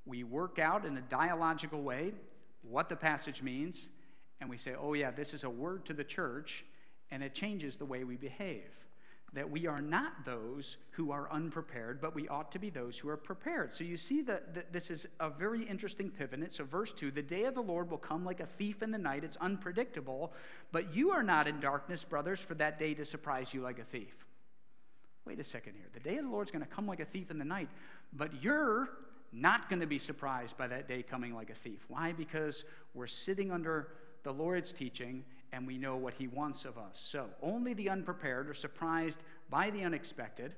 we 0.05 0.23
work 0.23 0.59
out 0.59 0.85
in 0.85 0.97
a 0.97 1.01
dialogical 1.01 1.81
way 1.81 2.13
what 2.61 2.89
the 2.89 2.95
passage 2.95 3.41
means, 3.41 3.89
and 4.39 4.49
we 4.49 4.57
say, 4.57 4.75
oh, 4.79 4.93
yeah, 4.93 5.11
this 5.11 5.33
is 5.33 5.43
a 5.43 5.49
word 5.49 5.85
to 5.85 5.93
the 5.93 6.03
church 6.03 6.63
and 7.11 7.23
it 7.23 7.33
changes 7.33 7.77
the 7.77 7.85
way 7.85 8.03
we 8.03 8.15
behave. 8.15 8.71
That 9.33 9.49
we 9.49 9.67
are 9.67 9.81
not 9.81 10.25
those 10.25 10.77
who 10.91 11.11
are 11.11 11.29
unprepared, 11.31 11.99
but 12.01 12.15
we 12.15 12.27
ought 12.29 12.51
to 12.53 12.59
be 12.59 12.69
those 12.69 12.97
who 12.97 13.09
are 13.09 13.17
prepared. 13.17 13.73
So 13.73 13.83
you 13.83 13.97
see 13.97 14.21
that, 14.21 14.71
this 14.71 14.89
is 14.89 15.05
a 15.19 15.29
very 15.29 15.63
interesting 15.63 16.09
pivot. 16.09 16.51
So, 16.51 16.63
verse 16.63 16.93
2 16.93 17.11
the 17.11 17.21
day 17.21 17.43
of 17.43 17.53
the 17.53 17.61
Lord 17.61 17.91
will 17.91 17.97
come 17.97 18.23
like 18.23 18.39
a 18.39 18.45
thief 18.45 18.81
in 18.81 18.89
the 18.89 18.97
night. 18.97 19.25
It's 19.25 19.37
unpredictable, 19.37 20.31
but 20.71 20.95
you 20.95 21.11
are 21.11 21.23
not 21.23 21.47
in 21.47 21.59
darkness, 21.59 22.05
brothers, 22.05 22.39
for 22.39 22.55
that 22.55 22.79
day 22.79 22.93
to 22.93 23.03
surprise 23.03 23.53
you 23.53 23.61
like 23.61 23.79
a 23.79 23.83
thief. 23.83 24.15
Wait 25.25 25.39
a 25.41 25.43
second 25.43 25.73
here. 25.73 25.89
The 25.93 25.99
day 25.99 26.17
of 26.17 26.23
the 26.23 26.31
Lord's 26.31 26.51
going 26.51 26.63
to 26.63 26.71
come 26.71 26.87
like 26.87 27.01
a 27.01 27.05
thief 27.05 27.29
in 27.29 27.37
the 27.37 27.45
night, 27.45 27.69
but 28.13 28.41
you're 28.41 28.89
not 29.33 29.69
going 29.69 29.81
to 29.81 29.87
be 29.87 29.99
surprised 29.99 30.57
by 30.57 30.67
that 30.67 30.87
day 30.87 31.03
coming 31.03 31.35
like 31.35 31.49
a 31.49 31.55
thief. 31.55 31.83
Why? 31.89 32.13
Because 32.13 32.63
we're 32.93 33.07
sitting 33.07 33.51
under 33.51 33.89
the 34.23 34.31
Lord's 34.31 34.71
teaching 34.71 35.25
and 35.51 35.65
we 35.65 35.77
know 35.77 35.95
what 35.95 36.13
he 36.13 36.27
wants 36.27 36.65
of 36.65 36.77
us. 36.77 36.99
So, 36.99 37.27
only 37.41 37.73
the 37.73 37.89
unprepared 37.89 38.49
are 38.49 38.53
surprised 38.53 39.19
by 39.49 39.69
the 39.69 39.83
unexpected. 39.83 40.55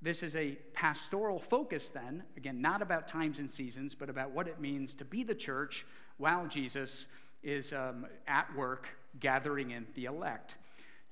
This 0.00 0.22
is 0.22 0.36
a 0.36 0.56
pastoral 0.74 1.40
focus, 1.40 1.88
then, 1.88 2.22
again, 2.36 2.60
not 2.60 2.82
about 2.82 3.08
times 3.08 3.40
and 3.40 3.50
seasons, 3.50 3.94
but 3.94 4.08
about 4.08 4.30
what 4.30 4.46
it 4.46 4.60
means 4.60 4.94
to 4.94 5.04
be 5.04 5.24
the 5.24 5.34
church 5.34 5.84
while 6.18 6.46
Jesus 6.46 7.06
is 7.42 7.72
um, 7.72 8.06
at 8.26 8.54
work 8.56 8.88
gathering 9.18 9.72
in 9.72 9.86
the 9.94 10.04
elect. 10.04 10.56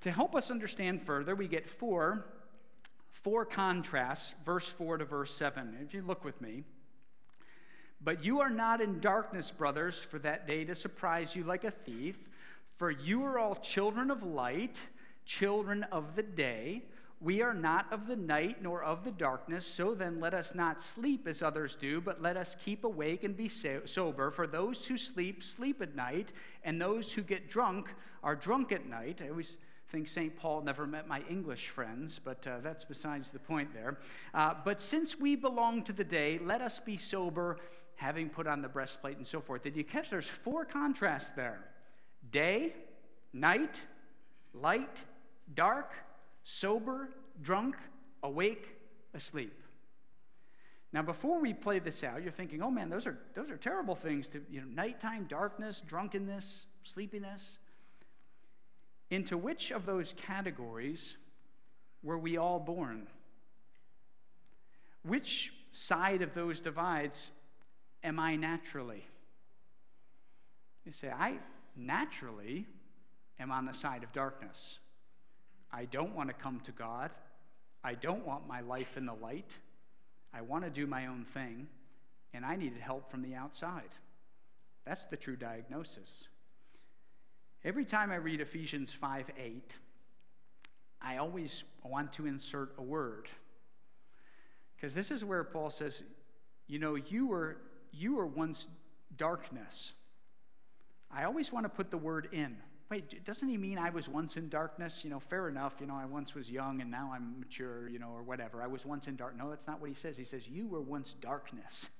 To 0.01 0.13
help 0.13 0.35
us 0.37 0.51
understand 0.51 1.03
further, 1.03 1.35
we 1.35 1.49
get 1.49 1.69
four, 1.69 2.27
four 3.11 3.45
contrasts, 3.45 4.35
verse 4.45 4.69
4 4.69 4.99
to 4.99 5.05
verse 5.05 5.35
7. 5.35 5.79
If 5.83 5.95
you 5.95 6.03
look 6.03 6.25
with 6.25 6.41
me, 6.41 6.63
but 8.01 8.25
you 8.25 8.41
are 8.41 8.51
not 8.51 8.81
in 8.81 9.01
darkness, 9.01 9.51
brothers, 9.51 9.99
for 9.99 10.19
that 10.21 10.47
day 10.47 10.65
to 10.65 10.75
surprise 10.75 11.35
you 11.35 11.45
like 11.45 11.65
a 11.65 11.71
thief. 11.71 12.17
For 12.77 12.91
you 12.91 13.25
are 13.25 13.39
all 13.39 13.55
children 13.55 14.11
of 14.11 14.23
light, 14.23 14.83
children 15.25 15.85
of 15.85 16.15
the 16.15 16.23
day. 16.23 16.85
We 17.23 17.41
are 17.41 17.55
not 17.55 17.91
of 17.91 18.07
the 18.07 18.17
night 18.17 18.63
nor 18.63 18.83
of 18.83 19.03
the 19.03 19.11
darkness. 19.11 19.65
So 19.67 19.95
then 19.95 20.21
let 20.21 20.35
us 20.35 20.55
not 20.55 20.83
sleep 20.83 21.27
as 21.27 21.43
others 21.43 21.75
do, 21.75 22.03
but 22.03 22.21
let 22.21 22.37
us 22.37 22.55
keep 22.63 22.85
awake 22.85 23.25
and 23.25 23.35
be 23.35 23.49
sober. 23.49 24.31
For 24.31 24.47
those 24.47 24.87
who 24.87 24.99
sleep, 24.99 25.43
sleep 25.43 25.81
at 25.81 25.97
night, 25.97 26.35
and 26.65 26.79
those 26.79 27.11
who 27.13 27.23
get 27.23 27.49
drunk 27.49 27.89
are 28.23 28.37
drunk 28.37 28.73
at 28.73 28.87
night. 28.87 29.23
I 29.25 29.31
always 29.31 29.57
think 29.89 30.07
St. 30.07 30.37
Paul 30.37 30.61
never 30.61 30.87
met 30.87 31.09
my 31.09 31.23
English 31.31 31.69
friends, 31.69 32.21
but 32.23 32.47
uh, 32.47 32.59
that's 32.63 32.85
besides 32.85 33.31
the 33.31 33.39
point 33.39 33.73
there. 33.73 33.97
Uh, 34.35 34.53
but 34.63 34.81
since 34.83 35.19
we 35.19 35.35
belong 35.35 35.83
to 35.85 35.95
the 35.95 36.05
day, 36.05 36.39
let 36.45 36.61
us 36.61 36.79
be 36.81 36.99
sober 36.99 37.57
having 37.95 38.29
put 38.29 38.47
on 38.47 38.61
the 38.61 38.69
breastplate 38.69 39.17
and 39.17 39.27
so 39.27 39.41
forth. 39.41 39.63
Did 39.63 39.77
you 39.77 39.85
catch 39.85 40.11
there's 40.11 40.29
four 40.29 40.67
contrasts 40.67 41.31
there 41.31 41.65
day, 42.31 42.73
night, 43.33 43.81
light, 44.55 45.03
dark, 45.55 45.93
sober, 46.43 47.09
drunk, 47.43 47.77
awake, 48.23 48.69
asleep. 49.15 49.63
Now, 50.93 51.03
before 51.03 51.41
we 51.41 51.53
play 51.53 51.79
this 51.79 52.03
out, 52.05 52.23
you're 52.23 52.33
thinking, 52.33 52.63
oh 52.63 52.71
man, 52.71 52.89
those 52.89 53.07
are, 53.07 53.19
those 53.35 53.51
are 53.51 53.57
terrible 53.57 53.95
things 53.95 54.29
to, 54.29 54.43
you 54.51 54.61
know, 54.61 54.67
nighttime, 54.67 55.25
darkness, 55.25 55.83
drunkenness, 55.87 56.67
sleepiness. 56.85 57.59
Into 59.11 59.37
which 59.37 59.71
of 59.71 59.87
those 59.87 60.15
categories 60.17 61.17
were 62.03 62.19
we 62.19 62.37
all 62.37 62.59
born? 62.59 63.07
Which 65.03 65.53
side 65.71 66.23
of 66.23 66.35
those 66.35 66.61
divides 66.61 67.31
am 68.03 68.19
I 68.19 68.37
naturally? 68.37 69.05
You 70.85 70.93
say, 70.93 71.11
I 71.11 71.39
naturally 71.77 72.67
am 73.39 73.51
on 73.51 73.67
the 73.67 73.73
side 73.73 74.03
of 74.03 74.13
darkness. 74.13 74.79
I 75.73 75.85
don't 75.85 76.15
want 76.15 76.29
to 76.29 76.35
come 76.35 76.61
to 76.61 76.73
God. 76.73 77.11
I 77.85 77.95
don't 77.95 78.27
want 78.27 78.49
my 78.49 78.61
life 78.61 78.97
in 78.97 79.07
the 79.07 79.15
light. 79.15 79.55
I 80.33 80.41
want 80.41 80.65
to 80.65 80.71
do 80.71 80.87
my 80.87 81.07
own 81.07 81.25
thing, 81.25 81.67
and 82.35 82.45
I 82.45 82.57
needed 82.57 82.81
help 82.81 83.11
from 83.11 83.23
the 83.23 83.35
outside. 83.35 83.91
That's 84.85 85.07
the 85.07 85.17
true 85.17 85.37
diagnosis. 85.37 86.29
Every 87.65 87.85
time 87.85 88.11
I 88.11 88.17
read 88.17 88.41
Ephesians 88.41 88.93
5 88.93 89.31
8, 89.39 89.77
I 91.03 91.19
always 91.19 91.65
want 91.85 92.13
to 92.15 92.27
insert 92.27 92.75
a 92.79 92.83
word. 92.83 93.29
Because 94.77 94.95
this 94.95 95.11
is 95.11 95.25
where 95.25 95.43
Paul 95.45 95.71
says, 95.71 96.03
you 96.67 96.79
know, 96.79 96.95
you 96.97 97.27
were 97.27 97.59
you 97.93 98.17
were 98.17 98.27
once 98.27 98.69
darkness. 99.17 99.93
I 101.11 101.25
always 101.25 101.53
want 101.53 101.65
to 101.65 101.69
put 101.69 101.91
the 101.91 101.99
word 101.99 102.29
in. 102.33 102.57
Wait, 102.89 103.25
doesn't 103.25 103.49
he 103.49 103.57
mean 103.57 103.79
I 103.79 103.91
was 103.91 104.09
once 104.09 104.37
in 104.37 104.49
darkness? 104.49 105.03
You 105.03 105.11
know, 105.11 105.19
fair 105.19 105.49
enough. 105.49 105.75
You 105.81 105.87
know, 105.87 105.97
I 105.97 106.05
once 106.05 106.35
was 106.35 106.51
young 106.51 106.81
and 106.81 106.91
now 106.91 107.11
I'm 107.13 107.41
mature, 107.41 107.89
you 107.89 107.99
know, 107.99 108.11
or 108.11 108.23
whatever. 108.23 108.63
I 108.63 108.69
was 108.69 108.87
once 108.87 109.09
in 109.09 109.17
dark. 109.17 109.37
No, 109.37 109.51
that's 109.51 109.67
not 109.67 109.81
what 109.81 109.89
he 109.89 109.95
says. 109.95 110.17
He 110.17 110.25
says, 110.25 110.49
You 110.49 110.69
were 110.69 110.81
once 110.81 111.15
darkness 111.15 111.91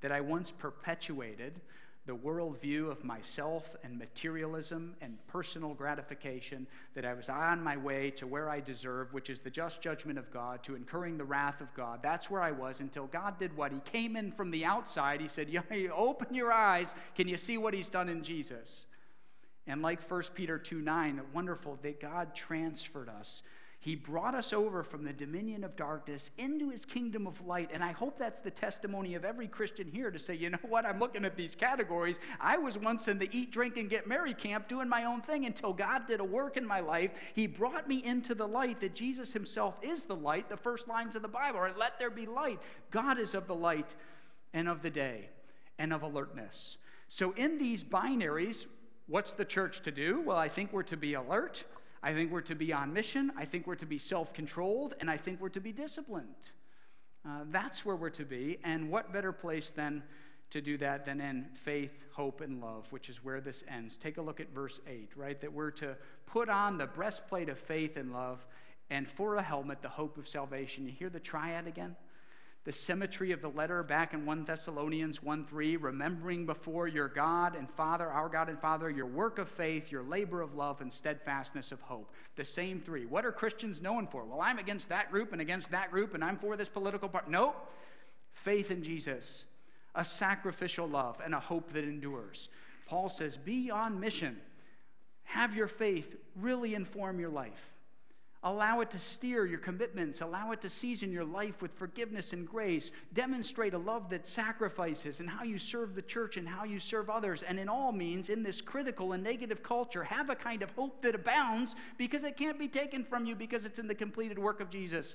that 0.00 0.10
I 0.10 0.20
once 0.20 0.50
perpetuated 0.50 1.60
the 2.04 2.16
worldview 2.16 2.90
of 2.90 3.04
myself 3.04 3.76
and 3.84 3.96
materialism 3.96 4.96
and 5.00 5.16
personal 5.28 5.72
gratification, 5.72 6.66
that 6.94 7.04
I 7.04 7.14
was 7.14 7.28
on 7.28 7.62
my 7.62 7.76
way 7.76 8.10
to 8.12 8.26
where 8.26 8.50
I 8.50 8.58
deserve, 8.58 9.12
which 9.12 9.30
is 9.30 9.40
the 9.40 9.50
just 9.50 9.80
judgment 9.80 10.18
of 10.18 10.30
God, 10.32 10.64
to 10.64 10.74
incurring 10.74 11.16
the 11.16 11.24
wrath 11.24 11.60
of 11.60 11.72
God. 11.74 12.00
That's 12.02 12.28
where 12.28 12.42
I 12.42 12.50
was 12.50 12.80
until 12.80 13.06
God 13.06 13.38
did 13.38 13.56
what? 13.56 13.72
He 13.72 13.80
came 13.80 14.16
in 14.16 14.30
from 14.30 14.50
the 14.50 14.64
outside. 14.64 15.20
He 15.20 15.28
said, 15.28 15.48
Open 15.94 16.34
your 16.34 16.52
eyes. 16.52 16.92
Can 17.14 17.28
you 17.28 17.36
see 17.36 17.56
what 17.56 17.72
He's 17.72 17.88
done 17.88 18.08
in 18.08 18.22
Jesus? 18.24 18.86
And 19.68 19.80
like 19.80 20.02
1 20.10 20.22
Peter 20.34 20.58
2 20.58 20.80
9, 20.80 21.20
wonderful 21.32 21.78
that 21.82 22.00
God 22.00 22.34
transferred 22.34 23.08
us 23.08 23.44
he 23.82 23.96
brought 23.96 24.36
us 24.36 24.52
over 24.52 24.84
from 24.84 25.02
the 25.02 25.12
dominion 25.12 25.64
of 25.64 25.74
darkness 25.74 26.30
into 26.38 26.70
his 26.70 26.84
kingdom 26.84 27.26
of 27.26 27.44
light. 27.44 27.70
And 27.74 27.82
I 27.82 27.90
hope 27.90 28.16
that's 28.16 28.38
the 28.38 28.48
testimony 28.48 29.16
of 29.16 29.24
every 29.24 29.48
Christian 29.48 29.88
here 29.88 30.12
to 30.12 30.20
say, 30.20 30.36
you 30.36 30.50
know 30.50 30.58
what, 30.68 30.86
I'm 30.86 31.00
looking 31.00 31.24
at 31.24 31.36
these 31.36 31.56
categories. 31.56 32.20
I 32.40 32.58
was 32.58 32.78
once 32.78 33.08
in 33.08 33.18
the 33.18 33.28
eat, 33.36 33.50
drink, 33.50 33.76
and 33.76 33.90
get 33.90 34.06
merry 34.06 34.34
camp 34.34 34.68
doing 34.68 34.88
my 34.88 35.02
own 35.02 35.20
thing 35.20 35.46
until 35.46 35.72
God 35.72 36.06
did 36.06 36.20
a 36.20 36.24
work 36.24 36.56
in 36.56 36.64
my 36.64 36.78
life. 36.78 37.10
He 37.34 37.48
brought 37.48 37.88
me 37.88 38.04
into 38.04 38.36
the 38.36 38.46
light 38.46 38.78
that 38.82 38.94
Jesus 38.94 39.32
himself 39.32 39.74
is 39.82 40.04
the 40.04 40.14
light, 40.14 40.48
the 40.48 40.56
first 40.56 40.86
lines 40.86 41.16
of 41.16 41.22
the 41.22 41.26
Bible 41.26 41.58
are 41.58 41.72
let 41.76 41.98
there 41.98 42.08
be 42.08 42.26
light. 42.26 42.60
God 42.92 43.18
is 43.18 43.34
of 43.34 43.48
the 43.48 43.54
light 43.56 43.96
and 44.54 44.68
of 44.68 44.82
the 44.82 44.90
day 44.90 45.28
and 45.80 45.92
of 45.92 46.04
alertness. 46.04 46.76
So 47.08 47.32
in 47.32 47.58
these 47.58 47.82
binaries, 47.82 48.66
what's 49.08 49.32
the 49.32 49.44
church 49.44 49.82
to 49.82 49.90
do? 49.90 50.20
Well, 50.20 50.36
I 50.36 50.48
think 50.48 50.72
we're 50.72 50.84
to 50.84 50.96
be 50.96 51.14
alert. 51.14 51.64
I 52.02 52.12
think 52.12 52.32
we're 52.32 52.40
to 52.42 52.54
be 52.54 52.72
on 52.72 52.92
mission. 52.92 53.32
I 53.36 53.44
think 53.44 53.66
we're 53.66 53.76
to 53.76 53.86
be 53.86 53.98
self 53.98 54.32
controlled. 54.32 54.94
And 55.00 55.10
I 55.10 55.16
think 55.16 55.40
we're 55.40 55.48
to 55.50 55.60
be 55.60 55.72
disciplined. 55.72 56.50
Uh, 57.26 57.44
that's 57.50 57.84
where 57.84 57.94
we're 57.94 58.10
to 58.10 58.24
be. 58.24 58.58
And 58.64 58.90
what 58.90 59.12
better 59.12 59.32
place 59.32 59.70
than 59.70 60.02
to 60.50 60.60
do 60.60 60.76
that 60.76 61.06
than 61.06 61.20
in 61.20 61.46
faith, 61.54 61.92
hope, 62.12 62.42
and 62.42 62.60
love, 62.60 62.86
which 62.90 63.08
is 63.08 63.24
where 63.24 63.40
this 63.40 63.64
ends. 63.68 63.96
Take 63.96 64.18
a 64.18 64.22
look 64.22 64.38
at 64.38 64.52
verse 64.54 64.80
8, 64.86 65.10
right? 65.16 65.40
That 65.40 65.52
we're 65.52 65.70
to 65.72 65.96
put 66.26 66.50
on 66.50 66.76
the 66.76 66.86
breastplate 66.86 67.48
of 67.48 67.58
faith 67.58 67.96
and 67.96 68.12
love, 68.12 68.44
and 68.90 69.08
for 69.08 69.36
a 69.36 69.42
helmet, 69.42 69.80
the 69.80 69.88
hope 69.88 70.18
of 70.18 70.28
salvation. 70.28 70.84
You 70.84 70.92
hear 70.92 71.08
the 71.08 71.20
triad 71.20 71.66
again? 71.66 71.96
The 72.64 72.72
symmetry 72.72 73.32
of 73.32 73.42
the 73.42 73.48
letter 73.48 73.82
back 73.82 74.14
in 74.14 74.24
1 74.24 74.44
Thessalonians 74.44 75.22
1 75.22 75.44
3, 75.44 75.76
remembering 75.76 76.46
before 76.46 76.86
your 76.86 77.08
God 77.08 77.56
and 77.56 77.68
Father, 77.68 78.08
our 78.08 78.28
God 78.28 78.48
and 78.48 78.60
Father, 78.60 78.88
your 78.88 79.06
work 79.06 79.38
of 79.38 79.48
faith, 79.48 79.90
your 79.90 80.04
labor 80.04 80.40
of 80.40 80.54
love, 80.54 80.80
and 80.80 80.92
steadfastness 80.92 81.72
of 81.72 81.80
hope. 81.80 82.12
The 82.36 82.44
same 82.44 82.80
three. 82.80 83.04
What 83.04 83.26
are 83.26 83.32
Christians 83.32 83.82
known 83.82 84.06
for? 84.06 84.24
Well, 84.24 84.40
I'm 84.40 84.58
against 84.58 84.88
that 84.90 85.10
group 85.10 85.32
and 85.32 85.40
against 85.40 85.72
that 85.72 85.90
group, 85.90 86.14
and 86.14 86.22
I'm 86.22 86.38
for 86.38 86.56
this 86.56 86.68
political 86.68 87.08
part. 87.08 87.28
Nope. 87.28 87.56
Faith 88.32 88.70
in 88.70 88.82
Jesus, 88.84 89.44
a 89.94 90.04
sacrificial 90.04 90.88
love, 90.88 91.20
and 91.24 91.34
a 91.34 91.40
hope 91.40 91.72
that 91.72 91.84
endures. 91.84 92.48
Paul 92.86 93.08
says, 93.08 93.36
be 93.36 93.70
on 93.70 93.98
mission. 93.98 94.36
Have 95.24 95.54
your 95.54 95.66
faith 95.66 96.14
really 96.36 96.74
inform 96.74 97.18
your 97.18 97.30
life. 97.30 97.71
Allow 98.44 98.80
it 98.80 98.90
to 98.90 98.98
steer 98.98 99.46
your 99.46 99.60
commitments. 99.60 100.20
Allow 100.20 100.50
it 100.50 100.60
to 100.62 100.68
season 100.68 101.12
your 101.12 101.24
life 101.24 101.62
with 101.62 101.72
forgiveness 101.72 102.32
and 102.32 102.46
grace. 102.46 102.90
Demonstrate 103.14 103.72
a 103.72 103.78
love 103.78 104.10
that 104.10 104.26
sacrifices 104.26 105.20
and 105.20 105.30
how 105.30 105.44
you 105.44 105.58
serve 105.58 105.94
the 105.94 106.02
church 106.02 106.36
and 106.36 106.48
how 106.48 106.64
you 106.64 106.80
serve 106.80 107.08
others. 107.08 107.44
And 107.44 107.56
in 107.60 107.68
all 107.68 107.92
means, 107.92 108.30
in 108.30 108.42
this 108.42 108.60
critical 108.60 109.12
and 109.12 109.22
negative 109.22 109.62
culture, 109.62 110.02
have 110.02 110.28
a 110.28 110.34
kind 110.34 110.62
of 110.62 110.72
hope 110.72 111.02
that 111.02 111.14
abounds 111.14 111.76
because 111.98 112.24
it 112.24 112.36
can't 112.36 112.58
be 112.58 112.66
taken 112.66 113.04
from 113.04 113.26
you 113.26 113.36
because 113.36 113.64
it's 113.64 113.78
in 113.78 113.86
the 113.86 113.94
completed 113.94 114.40
work 114.40 114.60
of 114.60 114.70
Jesus, 114.70 115.14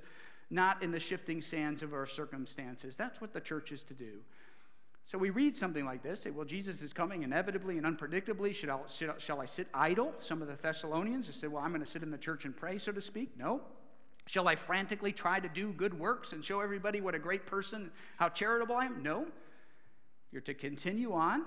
not 0.49 0.81
in 0.81 0.91
the 0.91 0.99
shifting 0.99 1.41
sands 1.41 1.81
of 1.81 1.93
our 1.93 2.05
circumstances. 2.05 2.95
That's 2.95 3.19
what 3.19 3.33
the 3.33 3.41
church 3.41 3.73
is 3.73 3.83
to 3.83 3.93
do. 3.93 4.19
So 5.07 5.17
we 5.17 5.29
read 5.29 5.55
something 5.55 5.85
like 5.85 6.03
this 6.03 6.19
say, 6.19 6.31
Well, 6.31 6.43
Jesus 6.43 6.81
is 6.81 6.91
coming 6.91 7.23
inevitably 7.23 7.77
and 7.77 7.87
unpredictably. 7.87 8.53
Should 8.53 8.67
I, 8.67 8.79
should, 8.89 9.13
shall 9.19 9.39
I 9.39 9.45
sit 9.45 9.69
idle? 9.73 10.13
Some 10.19 10.41
of 10.41 10.49
the 10.49 10.57
Thessalonians 10.61 11.27
just 11.27 11.39
said, 11.39 11.49
Well, 11.49 11.63
I'm 11.63 11.71
going 11.71 11.79
to 11.79 11.89
sit 11.89 12.03
in 12.03 12.11
the 12.11 12.17
church 12.17 12.43
and 12.43 12.53
pray, 12.53 12.77
so 12.77 12.91
to 12.91 12.99
speak. 12.99 13.29
No. 13.37 13.61
Shall 14.25 14.49
I 14.49 14.57
frantically 14.57 15.13
try 15.13 15.39
to 15.39 15.47
do 15.47 15.71
good 15.71 15.97
works 15.97 16.33
and 16.33 16.43
show 16.43 16.59
everybody 16.59 16.99
what 16.99 17.15
a 17.15 17.19
great 17.19 17.45
person, 17.45 17.89
how 18.17 18.27
charitable 18.27 18.75
I 18.75 18.87
am? 18.87 19.01
No. 19.01 19.27
You're 20.33 20.41
to 20.41 20.53
continue 20.53 21.13
on 21.13 21.45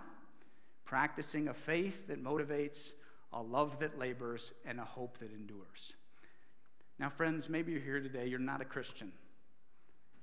practicing 0.87 1.49
a 1.49 1.55
faith 1.55 2.07
that 2.09 2.25
motivates, 2.25 2.92
a 3.35 3.42
love 3.42 3.79
that 3.81 3.99
labors, 3.99 4.53
and 4.64 4.81
a 4.81 4.85
hope 4.85 5.18
that 5.18 5.33
endures. 5.33 5.92
Now, 6.99 7.11
friends, 7.11 7.51
maybe 7.51 7.73
you're 7.73 7.83
here 7.83 8.01
today, 8.01 8.27
you're 8.27 8.38
not 8.38 8.62
a 8.62 8.64
Christian, 8.64 9.12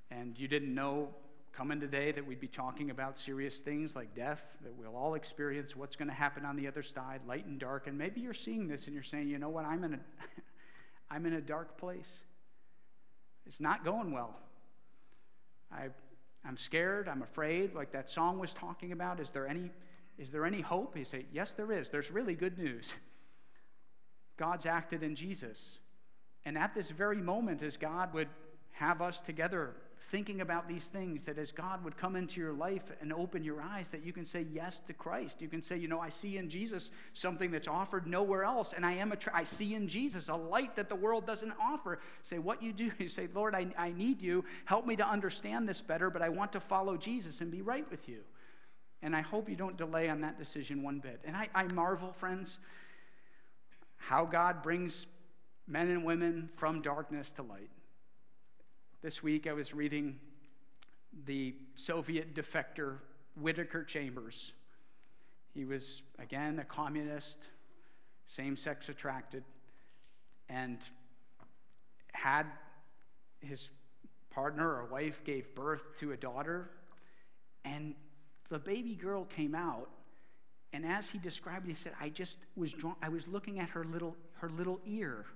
and 0.09 0.39
you 0.39 0.47
didn't 0.47 0.73
know 0.73 1.09
coming 1.57 1.79
today 1.79 2.11
that 2.11 2.23
we'd 2.23 2.39
be 2.39 2.47
talking 2.47 2.91
about 2.91 3.17
serious 3.17 3.57
things 3.57 3.95
like 3.95 4.13
death, 4.13 4.43
that 4.61 4.71
we'll 4.77 4.95
all 4.95 5.15
experience 5.15 5.75
what's 5.75 5.95
going 5.95 6.07
to 6.07 6.13
happen 6.13 6.45
on 6.45 6.55
the 6.55 6.67
other 6.67 6.83
side, 6.83 7.19
light 7.27 7.47
and 7.47 7.59
dark. 7.59 7.87
And 7.87 7.97
maybe 7.97 8.21
you're 8.21 8.35
seeing 8.35 8.67
this 8.67 8.85
and 8.85 8.93
you're 8.93 9.01
saying, 9.01 9.27
you 9.27 9.39
know 9.39 9.49
what, 9.49 9.65
I'm 9.65 9.83
in 9.83 9.95
a, 9.95 9.99
I'm 11.09 11.25
in 11.25 11.33
a 11.33 11.41
dark 11.41 11.75
place. 11.75 12.19
It's 13.47 13.59
not 13.59 13.83
going 13.83 14.11
well. 14.11 14.35
I, 15.71 15.87
I'm 16.45 16.57
scared, 16.57 17.09
I'm 17.09 17.23
afraid, 17.23 17.73
like 17.73 17.91
that 17.91 18.07
song 18.07 18.37
was 18.37 18.53
talking 18.53 18.91
about. 18.91 19.19
Is 19.19 19.31
there 19.31 19.47
any, 19.47 19.71
is 20.19 20.29
there 20.29 20.45
any 20.45 20.61
hope? 20.61 20.95
You 20.95 21.05
say, 21.05 21.25
yes, 21.33 21.53
there 21.53 21.71
is. 21.71 21.89
There's 21.89 22.11
really 22.11 22.35
good 22.35 22.59
news. 22.59 22.93
God's 24.37 24.67
acted 24.67 25.01
in 25.01 25.15
Jesus. 25.15 25.79
And 26.45 26.55
at 26.55 26.75
this 26.75 26.91
very 26.91 27.17
moment, 27.17 27.63
as 27.63 27.77
God 27.77 28.13
would 28.13 28.29
have 28.73 29.01
us 29.01 29.21
together 29.21 29.73
thinking 30.09 30.41
about 30.41 30.67
these 30.67 30.87
things, 30.87 31.23
that 31.23 31.37
as 31.37 31.51
God 31.51 31.83
would 31.83 31.97
come 31.97 32.15
into 32.15 32.39
your 32.39 32.53
life 32.53 32.91
and 33.01 33.11
open 33.11 33.43
your 33.43 33.61
eyes, 33.61 33.89
that 33.89 34.05
you 34.05 34.13
can 34.13 34.23
say 34.23 34.45
yes 34.51 34.79
to 34.79 34.93
Christ. 34.93 35.41
You 35.41 35.49
can 35.49 35.61
say, 35.61 35.77
you 35.77 35.87
know, 35.87 35.99
I 35.99 36.09
see 36.09 36.37
in 36.37 36.49
Jesus 36.49 36.91
something 37.13 37.51
that's 37.51 37.67
offered 37.67 38.07
nowhere 38.07 38.43
else, 38.43 38.73
and 38.73 38.85
I 38.85 38.93
am 38.93 39.11
a, 39.11 39.17
I 39.33 39.43
see 39.43 39.75
in 39.75 39.87
Jesus 39.87 40.29
a 40.29 40.35
light 40.35 40.75
that 40.77 40.87
the 40.87 40.95
world 40.95 41.25
doesn't 41.25 41.53
offer. 41.61 41.99
Say, 42.23 42.39
what 42.39 42.63
you 42.63 42.71
do 42.71 42.91
is 42.99 43.13
say, 43.13 43.27
Lord, 43.33 43.53
I, 43.53 43.67
I 43.77 43.91
need 43.91 44.21
you. 44.21 44.45
Help 44.65 44.85
me 44.85 44.95
to 44.95 45.07
understand 45.07 45.67
this 45.67 45.81
better, 45.81 46.09
but 46.09 46.21
I 46.21 46.29
want 46.29 46.53
to 46.53 46.59
follow 46.59 46.95
Jesus 46.95 47.41
and 47.41 47.51
be 47.51 47.61
right 47.61 47.89
with 47.91 48.07
you. 48.07 48.19
And 49.01 49.15
I 49.15 49.21
hope 49.21 49.49
you 49.49 49.55
don't 49.55 49.77
delay 49.77 50.09
on 50.09 50.21
that 50.21 50.39
decision 50.39 50.81
one 50.81 50.99
bit. 50.99 51.21
And 51.25 51.35
I, 51.35 51.49
I 51.53 51.63
marvel, 51.65 52.13
friends, 52.13 52.57
how 53.97 54.25
God 54.25 54.63
brings 54.63 55.05
men 55.67 55.89
and 55.89 56.03
women 56.05 56.49
from 56.55 56.81
darkness 56.81 57.31
to 57.33 57.43
light. 57.43 57.69
This 59.03 59.21
week 59.21 59.45
I 59.45 59.53
was 59.53 59.75
reading 59.75 60.17
the 61.25 61.53
Soviet 61.75 62.33
defector 62.33 62.97
Whittaker 63.39 63.83
Chambers. 63.83 64.53
He 65.53 65.65
was, 65.65 66.01
again, 66.17 66.57
a 66.57 66.63
communist, 66.63 67.37
same 68.25 68.57
sex 68.57 68.89
attracted, 68.89 69.43
and 70.49 70.79
had 72.13 72.47
his 73.39 73.69
partner 74.31 74.67
or 74.67 74.85
wife 74.85 75.23
gave 75.23 75.53
birth 75.53 75.83
to 75.99 76.13
a 76.13 76.17
daughter, 76.17 76.71
and 77.65 77.93
the 78.49 78.57
baby 78.57 78.95
girl 78.95 79.25
came 79.25 79.53
out. 79.53 79.91
And 80.73 80.83
as 80.83 81.07
he 81.07 81.19
described 81.19 81.65
it, 81.65 81.69
he 81.69 81.75
said, 81.75 81.93
I 82.01 82.09
just 82.09 82.39
was 82.55 82.73
drawn, 82.73 82.95
I 83.03 83.09
was 83.09 83.27
looking 83.27 83.59
at 83.59 83.69
her 83.69 83.83
little, 83.83 84.15
her 84.39 84.49
little 84.49 84.81
ear. 84.87 85.27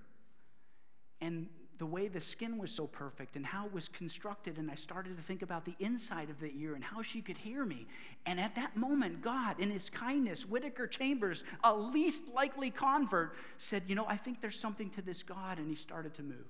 And 1.22 1.48
the 1.82 1.86
way 1.88 2.08
the 2.08 2.22
skin 2.22 2.60
was 2.60 2.70
so 2.70 2.86
perfect 2.86 3.36
and 3.36 3.44
how 3.44 3.66
it 3.66 3.74
was 3.74 3.88
constructed. 3.88 4.60
And 4.60 4.70
I 4.70 4.76
started 4.76 5.18
to 5.18 5.24
think 5.24 5.42
about 5.42 5.66
the 5.66 5.74
inside 5.80 6.30
of 6.30 6.40
the 6.40 6.54
ear 6.56 6.76
and 6.76 6.84
how 6.84 7.02
she 7.02 7.24
could 7.24 7.40
hear 7.40 7.66
me. 7.66 7.88
And 8.28 8.40
at 8.40 8.54
that 8.54 8.78
moment, 8.78 9.24
God, 9.24 9.60
in 9.60 9.72
his 9.72 9.90
kindness, 9.90 10.46
Whittaker 10.46 10.86
Chambers, 10.86 11.44
a 11.64 11.76
least 11.76 12.26
likely 12.36 12.70
convert, 12.70 13.34
said, 13.58 13.82
You 13.88 13.96
know, 13.96 14.06
I 14.08 14.16
think 14.16 14.42
there's 14.42 14.60
something 14.60 14.92
to 14.92 15.02
this 15.02 15.24
God. 15.24 15.58
And 15.58 15.68
he 15.68 15.76
started 15.76 16.14
to 16.14 16.22
move. 16.22 16.46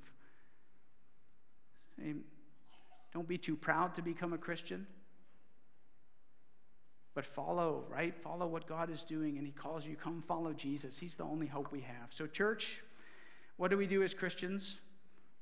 Don't 3.13 3.27
be 3.27 3.37
too 3.37 3.55
proud 3.55 3.95
to 3.95 4.01
become 4.01 4.33
a 4.33 4.37
Christian. 4.37 4.85
But 7.13 7.25
follow, 7.25 7.85
right? 7.89 8.13
Follow 8.21 8.47
what 8.47 8.67
God 8.67 8.89
is 8.89 9.05
doing, 9.05 9.37
and 9.37 9.45
He 9.45 9.53
calls 9.53 9.85
you, 9.85 9.95
come 9.95 10.23
follow 10.27 10.51
Jesus. 10.51 10.97
He's 10.97 11.15
the 11.15 11.23
only 11.23 11.47
hope 11.47 11.71
we 11.71 11.81
have. 11.81 12.09
So, 12.09 12.27
church, 12.27 12.81
what 13.55 13.69
do 13.69 13.77
we 13.77 13.87
do 13.87 14.03
as 14.03 14.13
Christians? 14.13 14.75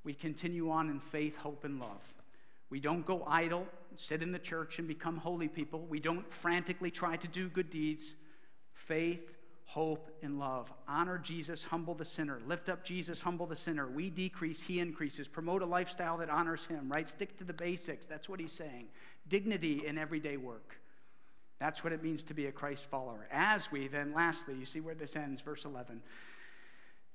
We 0.04 0.14
continue 0.14 0.70
on 0.72 0.90
in 0.90 1.00
faith, 1.00 1.38
hope, 1.38 1.64
and 1.64 1.80
love. 1.80 2.02
We 2.70 2.80
don't 2.80 3.06
go 3.06 3.24
idle, 3.28 3.66
sit 3.96 4.22
in 4.22 4.32
the 4.32 4.40
church, 4.40 4.80
and 4.80 4.88
become 4.88 5.18
holy 5.18 5.48
people. 5.48 5.86
We 5.90 6.00
don't 6.00 6.32
frantically 6.32 6.92
try 6.92 7.18
to 7.18 7.28
do 7.28 7.50
good 7.50 7.70
deeds. 7.70 8.16
Faith, 8.74 9.36
hope, 9.66 10.12
and 10.24 10.40
love. 10.40 10.72
Honor 10.88 11.18
Jesus, 11.18 11.64
humble 11.64 11.96
the 11.96 12.06
sinner. 12.06 12.40
Lift 12.48 12.70
up 12.70 12.84
Jesus, 12.84 13.20
humble 13.20 13.46
the 13.46 13.56
sinner. 13.56 13.88
We 13.88 14.10
decrease, 14.10 14.62
he 14.62 14.80
increases. 14.80 15.28
Promote 15.28 15.62
a 15.62 15.66
lifestyle 15.66 16.18
that 16.18 16.30
honors 16.30 16.66
him, 16.66 16.90
right? 16.90 17.08
Stick 17.08 17.38
to 17.38 17.44
the 17.44 17.54
basics. 17.54 18.06
That's 18.06 18.30
what 18.30 18.40
he's 18.40 18.52
saying. 18.52 18.86
Dignity 19.28 19.86
in 19.86 19.98
everyday 19.98 20.38
work. 20.38 20.80
That's 21.60 21.84
what 21.84 21.92
it 21.92 22.02
means 22.02 22.24
to 22.24 22.34
be 22.34 22.46
a 22.46 22.52
Christ 22.52 22.86
follower. 22.86 23.28
As 23.32 23.72
we 23.72 23.88
then, 23.88 24.14
lastly, 24.14 24.56
you 24.56 24.66
see 24.66 24.80
where 24.80 24.96
this 24.96 25.16
ends, 25.16 25.42
verse 25.42 25.66
11, 25.66 26.02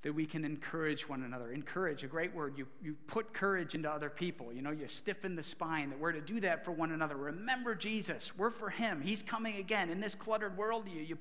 that 0.05 0.13
we 0.13 0.23
can 0.23 0.45
encourage 0.45 1.09
one 1.09 1.23
another. 1.23 1.51
Encourage, 1.51 2.03
a 2.03 2.07
great 2.07 2.31
word. 2.31 2.53
You, 2.55 2.67
you 2.79 2.95
put 3.07 3.33
courage 3.33 3.73
into 3.73 3.89
other 3.89 4.07
people. 4.07 4.53
You 4.53 4.61
know, 4.61 4.69
you 4.69 4.87
stiffen 4.87 5.35
the 5.35 5.41
spine, 5.41 5.89
that 5.89 5.99
we're 5.99 6.11
to 6.11 6.21
do 6.21 6.39
that 6.41 6.63
for 6.63 6.69
one 6.69 6.91
another. 6.91 7.15
Remember 7.15 7.73
Jesus. 7.73 8.31
We're 8.37 8.51
for 8.51 8.69
Him. 8.69 9.01
He's 9.01 9.23
coming 9.23 9.55
again. 9.55 9.89
In 9.89 9.99
this 9.99 10.13
cluttered 10.13 10.55
world, 10.55 10.87
you, 10.87 11.01
you 11.01 11.17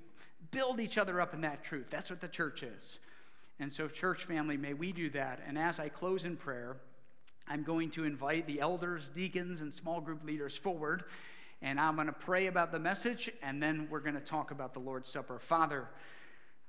build 0.50 0.80
each 0.80 0.98
other 0.98 1.18
up 1.18 1.32
in 1.32 1.40
that 1.40 1.64
truth. 1.64 1.86
That's 1.88 2.10
what 2.10 2.20
the 2.20 2.28
church 2.28 2.62
is. 2.62 2.98
And 3.58 3.72
so, 3.72 3.88
church 3.88 4.26
family, 4.26 4.58
may 4.58 4.74
we 4.74 4.92
do 4.92 5.08
that. 5.10 5.40
And 5.48 5.56
as 5.56 5.80
I 5.80 5.88
close 5.88 6.26
in 6.26 6.36
prayer, 6.36 6.76
I'm 7.48 7.62
going 7.62 7.88
to 7.92 8.04
invite 8.04 8.46
the 8.46 8.60
elders, 8.60 9.08
deacons, 9.08 9.62
and 9.62 9.72
small 9.72 10.02
group 10.02 10.22
leaders 10.26 10.58
forward 10.58 11.04
and 11.62 11.80
I'm 11.80 11.94
going 11.94 12.08
to 12.08 12.12
pray 12.12 12.48
about 12.48 12.72
the 12.72 12.78
message, 12.78 13.30
and 13.42 13.62
then 13.62 13.88
we're 13.90 14.00
going 14.00 14.16
to 14.16 14.20
talk 14.20 14.50
about 14.50 14.74
the 14.74 14.80
Lord's 14.80 15.08
Supper. 15.08 15.38
Father, 15.38 15.88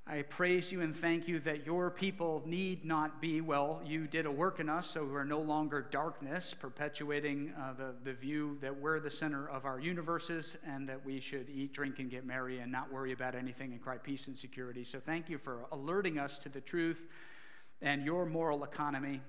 I 0.08 0.22
praise 0.22 0.72
you 0.72 0.82
and 0.82 0.96
thank 0.96 1.28
you 1.28 1.40
that 1.40 1.66
your 1.66 1.90
people 1.90 2.44
need 2.46 2.86
not 2.86 3.20
be, 3.20 3.42
well, 3.42 3.82
you 3.84 4.06
did 4.06 4.28
a 4.28 4.32
work 4.32 4.60
in 4.60 4.70
us, 4.70 4.88
so 4.88 5.04
we're 5.04 5.24
no 5.24 5.42
longer 5.42 5.82
darkness, 5.82 6.54
perpetuating 6.54 7.52
uh, 7.60 7.74
the, 7.74 7.96
the 8.04 8.14
view 8.14 8.56
that 8.62 8.80
we're 8.80 9.00
the 9.00 9.10
center 9.10 9.50
of 9.50 9.66
our 9.66 9.80
universes 9.80 10.58
and 10.64 10.88
that 10.88 11.04
we 11.04 11.20
should 11.20 11.50
eat, 11.50 11.74
drink, 11.74 11.98
and 11.98 12.12
get 12.12 12.24
merry 12.24 12.60
and 12.60 12.72
not 12.72 12.94
worry 12.94 13.14
about 13.14 13.34
anything 13.34 13.72
and 13.72 13.82
cry 13.82 13.98
peace 13.98 14.28
and 14.28 14.38
security. 14.38 14.84
So 14.84 15.00
thank 15.00 15.28
you 15.28 15.40
for 15.40 15.66
alerting 15.72 16.20
us 16.20 16.38
to 16.40 16.50
the 16.50 16.62
truth 16.62 17.08
and 17.82 18.06
your 18.06 18.28
moral 18.28 18.64
economy 18.64 19.22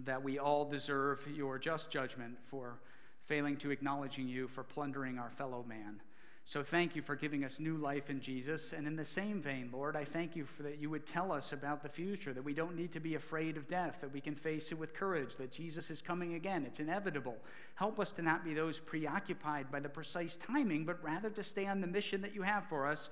that 0.00 0.20
we 0.20 0.36
all 0.36 0.64
deserve 0.64 1.24
your 1.32 1.60
just 1.60 1.90
judgment 1.90 2.36
for 2.50 2.80
failing 3.26 3.56
to 3.58 3.70
acknowledging 3.70 4.26
you 4.26 4.48
for 4.48 4.64
plundering 4.64 5.20
our 5.20 5.30
fellow 5.30 5.64
man. 5.68 6.00
So 6.44 6.62
thank 6.62 6.96
you 6.96 7.02
for 7.02 7.14
giving 7.14 7.44
us 7.44 7.60
new 7.60 7.76
life 7.76 8.10
in 8.10 8.20
Jesus. 8.20 8.72
And 8.72 8.86
in 8.86 8.96
the 8.96 9.04
same 9.04 9.40
vein, 9.40 9.70
Lord, 9.72 9.96
I 9.96 10.04
thank 10.04 10.34
you 10.34 10.44
for 10.44 10.64
that 10.64 10.78
you 10.78 10.90
would 10.90 11.06
tell 11.06 11.30
us 11.30 11.52
about 11.52 11.82
the 11.82 11.88
future, 11.88 12.32
that 12.32 12.42
we 12.42 12.52
don't 12.52 12.76
need 12.76 12.92
to 12.92 13.00
be 13.00 13.14
afraid 13.14 13.56
of 13.56 13.68
death, 13.68 13.98
that 14.00 14.12
we 14.12 14.20
can 14.20 14.34
face 14.34 14.72
it 14.72 14.78
with 14.78 14.92
courage, 14.92 15.36
that 15.36 15.52
Jesus 15.52 15.88
is 15.88 16.02
coming 16.02 16.34
again. 16.34 16.64
It's 16.66 16.80
inevitable. 16.80 17.36
Help 17.76 18.00
us 18.00 18.10
to 18.12 18.22
not 18.22 18.44
be 18.44 18.54
those 18.54 18.80
preoccupied 18.80 19.70
by 19.70 19.80
the 19.80 19.88
precise 19.88 20.36
timing, 20.36 20.84
but 20.84 21.02
rather 21.02 21.30
to 21.30 21.42
stay 21.42 21.66
on 21.66 21.80
the 21.80 21.86
mission 21.86 22.20
that 22.22 22.34
you 22.34 22.42
have 22.42 22.66
for 22.66 22.86
us, 22.88 23.08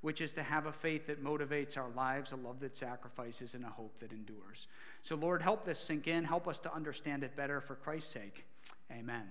which 0.00 0.20
is 0.20 0.32
to 0.32 0.42
have 0.42 0.66
a 0.66 0.72
faith 0.72 1.06
that 1.06 1.24
motivates 1.24 1.78
our 1.78 1.90
lives, 1.90 2.32
a 2.32 2.36
love 2.36 2.60
that 2.60 2.76
sacrifices, 2.76 3.54
and 3.54 3.64
a 3.64 3.68
hope 3.68 3.98
that 4.00 4.12
endures. 4.12 4.66
So, 5.00 5.14
Lord, 5.14 5.40
help 5.40 5.64
this 5.64 5.78
sink 5.78 6.08
in. 6.08 6.24
Help 6.24 6.48
us 6.48 6.58
to 6.58 6.74
understand 6.74 7.24
it 7.24 7.36
better 7.36 7.60
for 7.60 7.76
Christ's 7.76 8.12
sake. 8.12 8.44
Amen. 8.92 9.24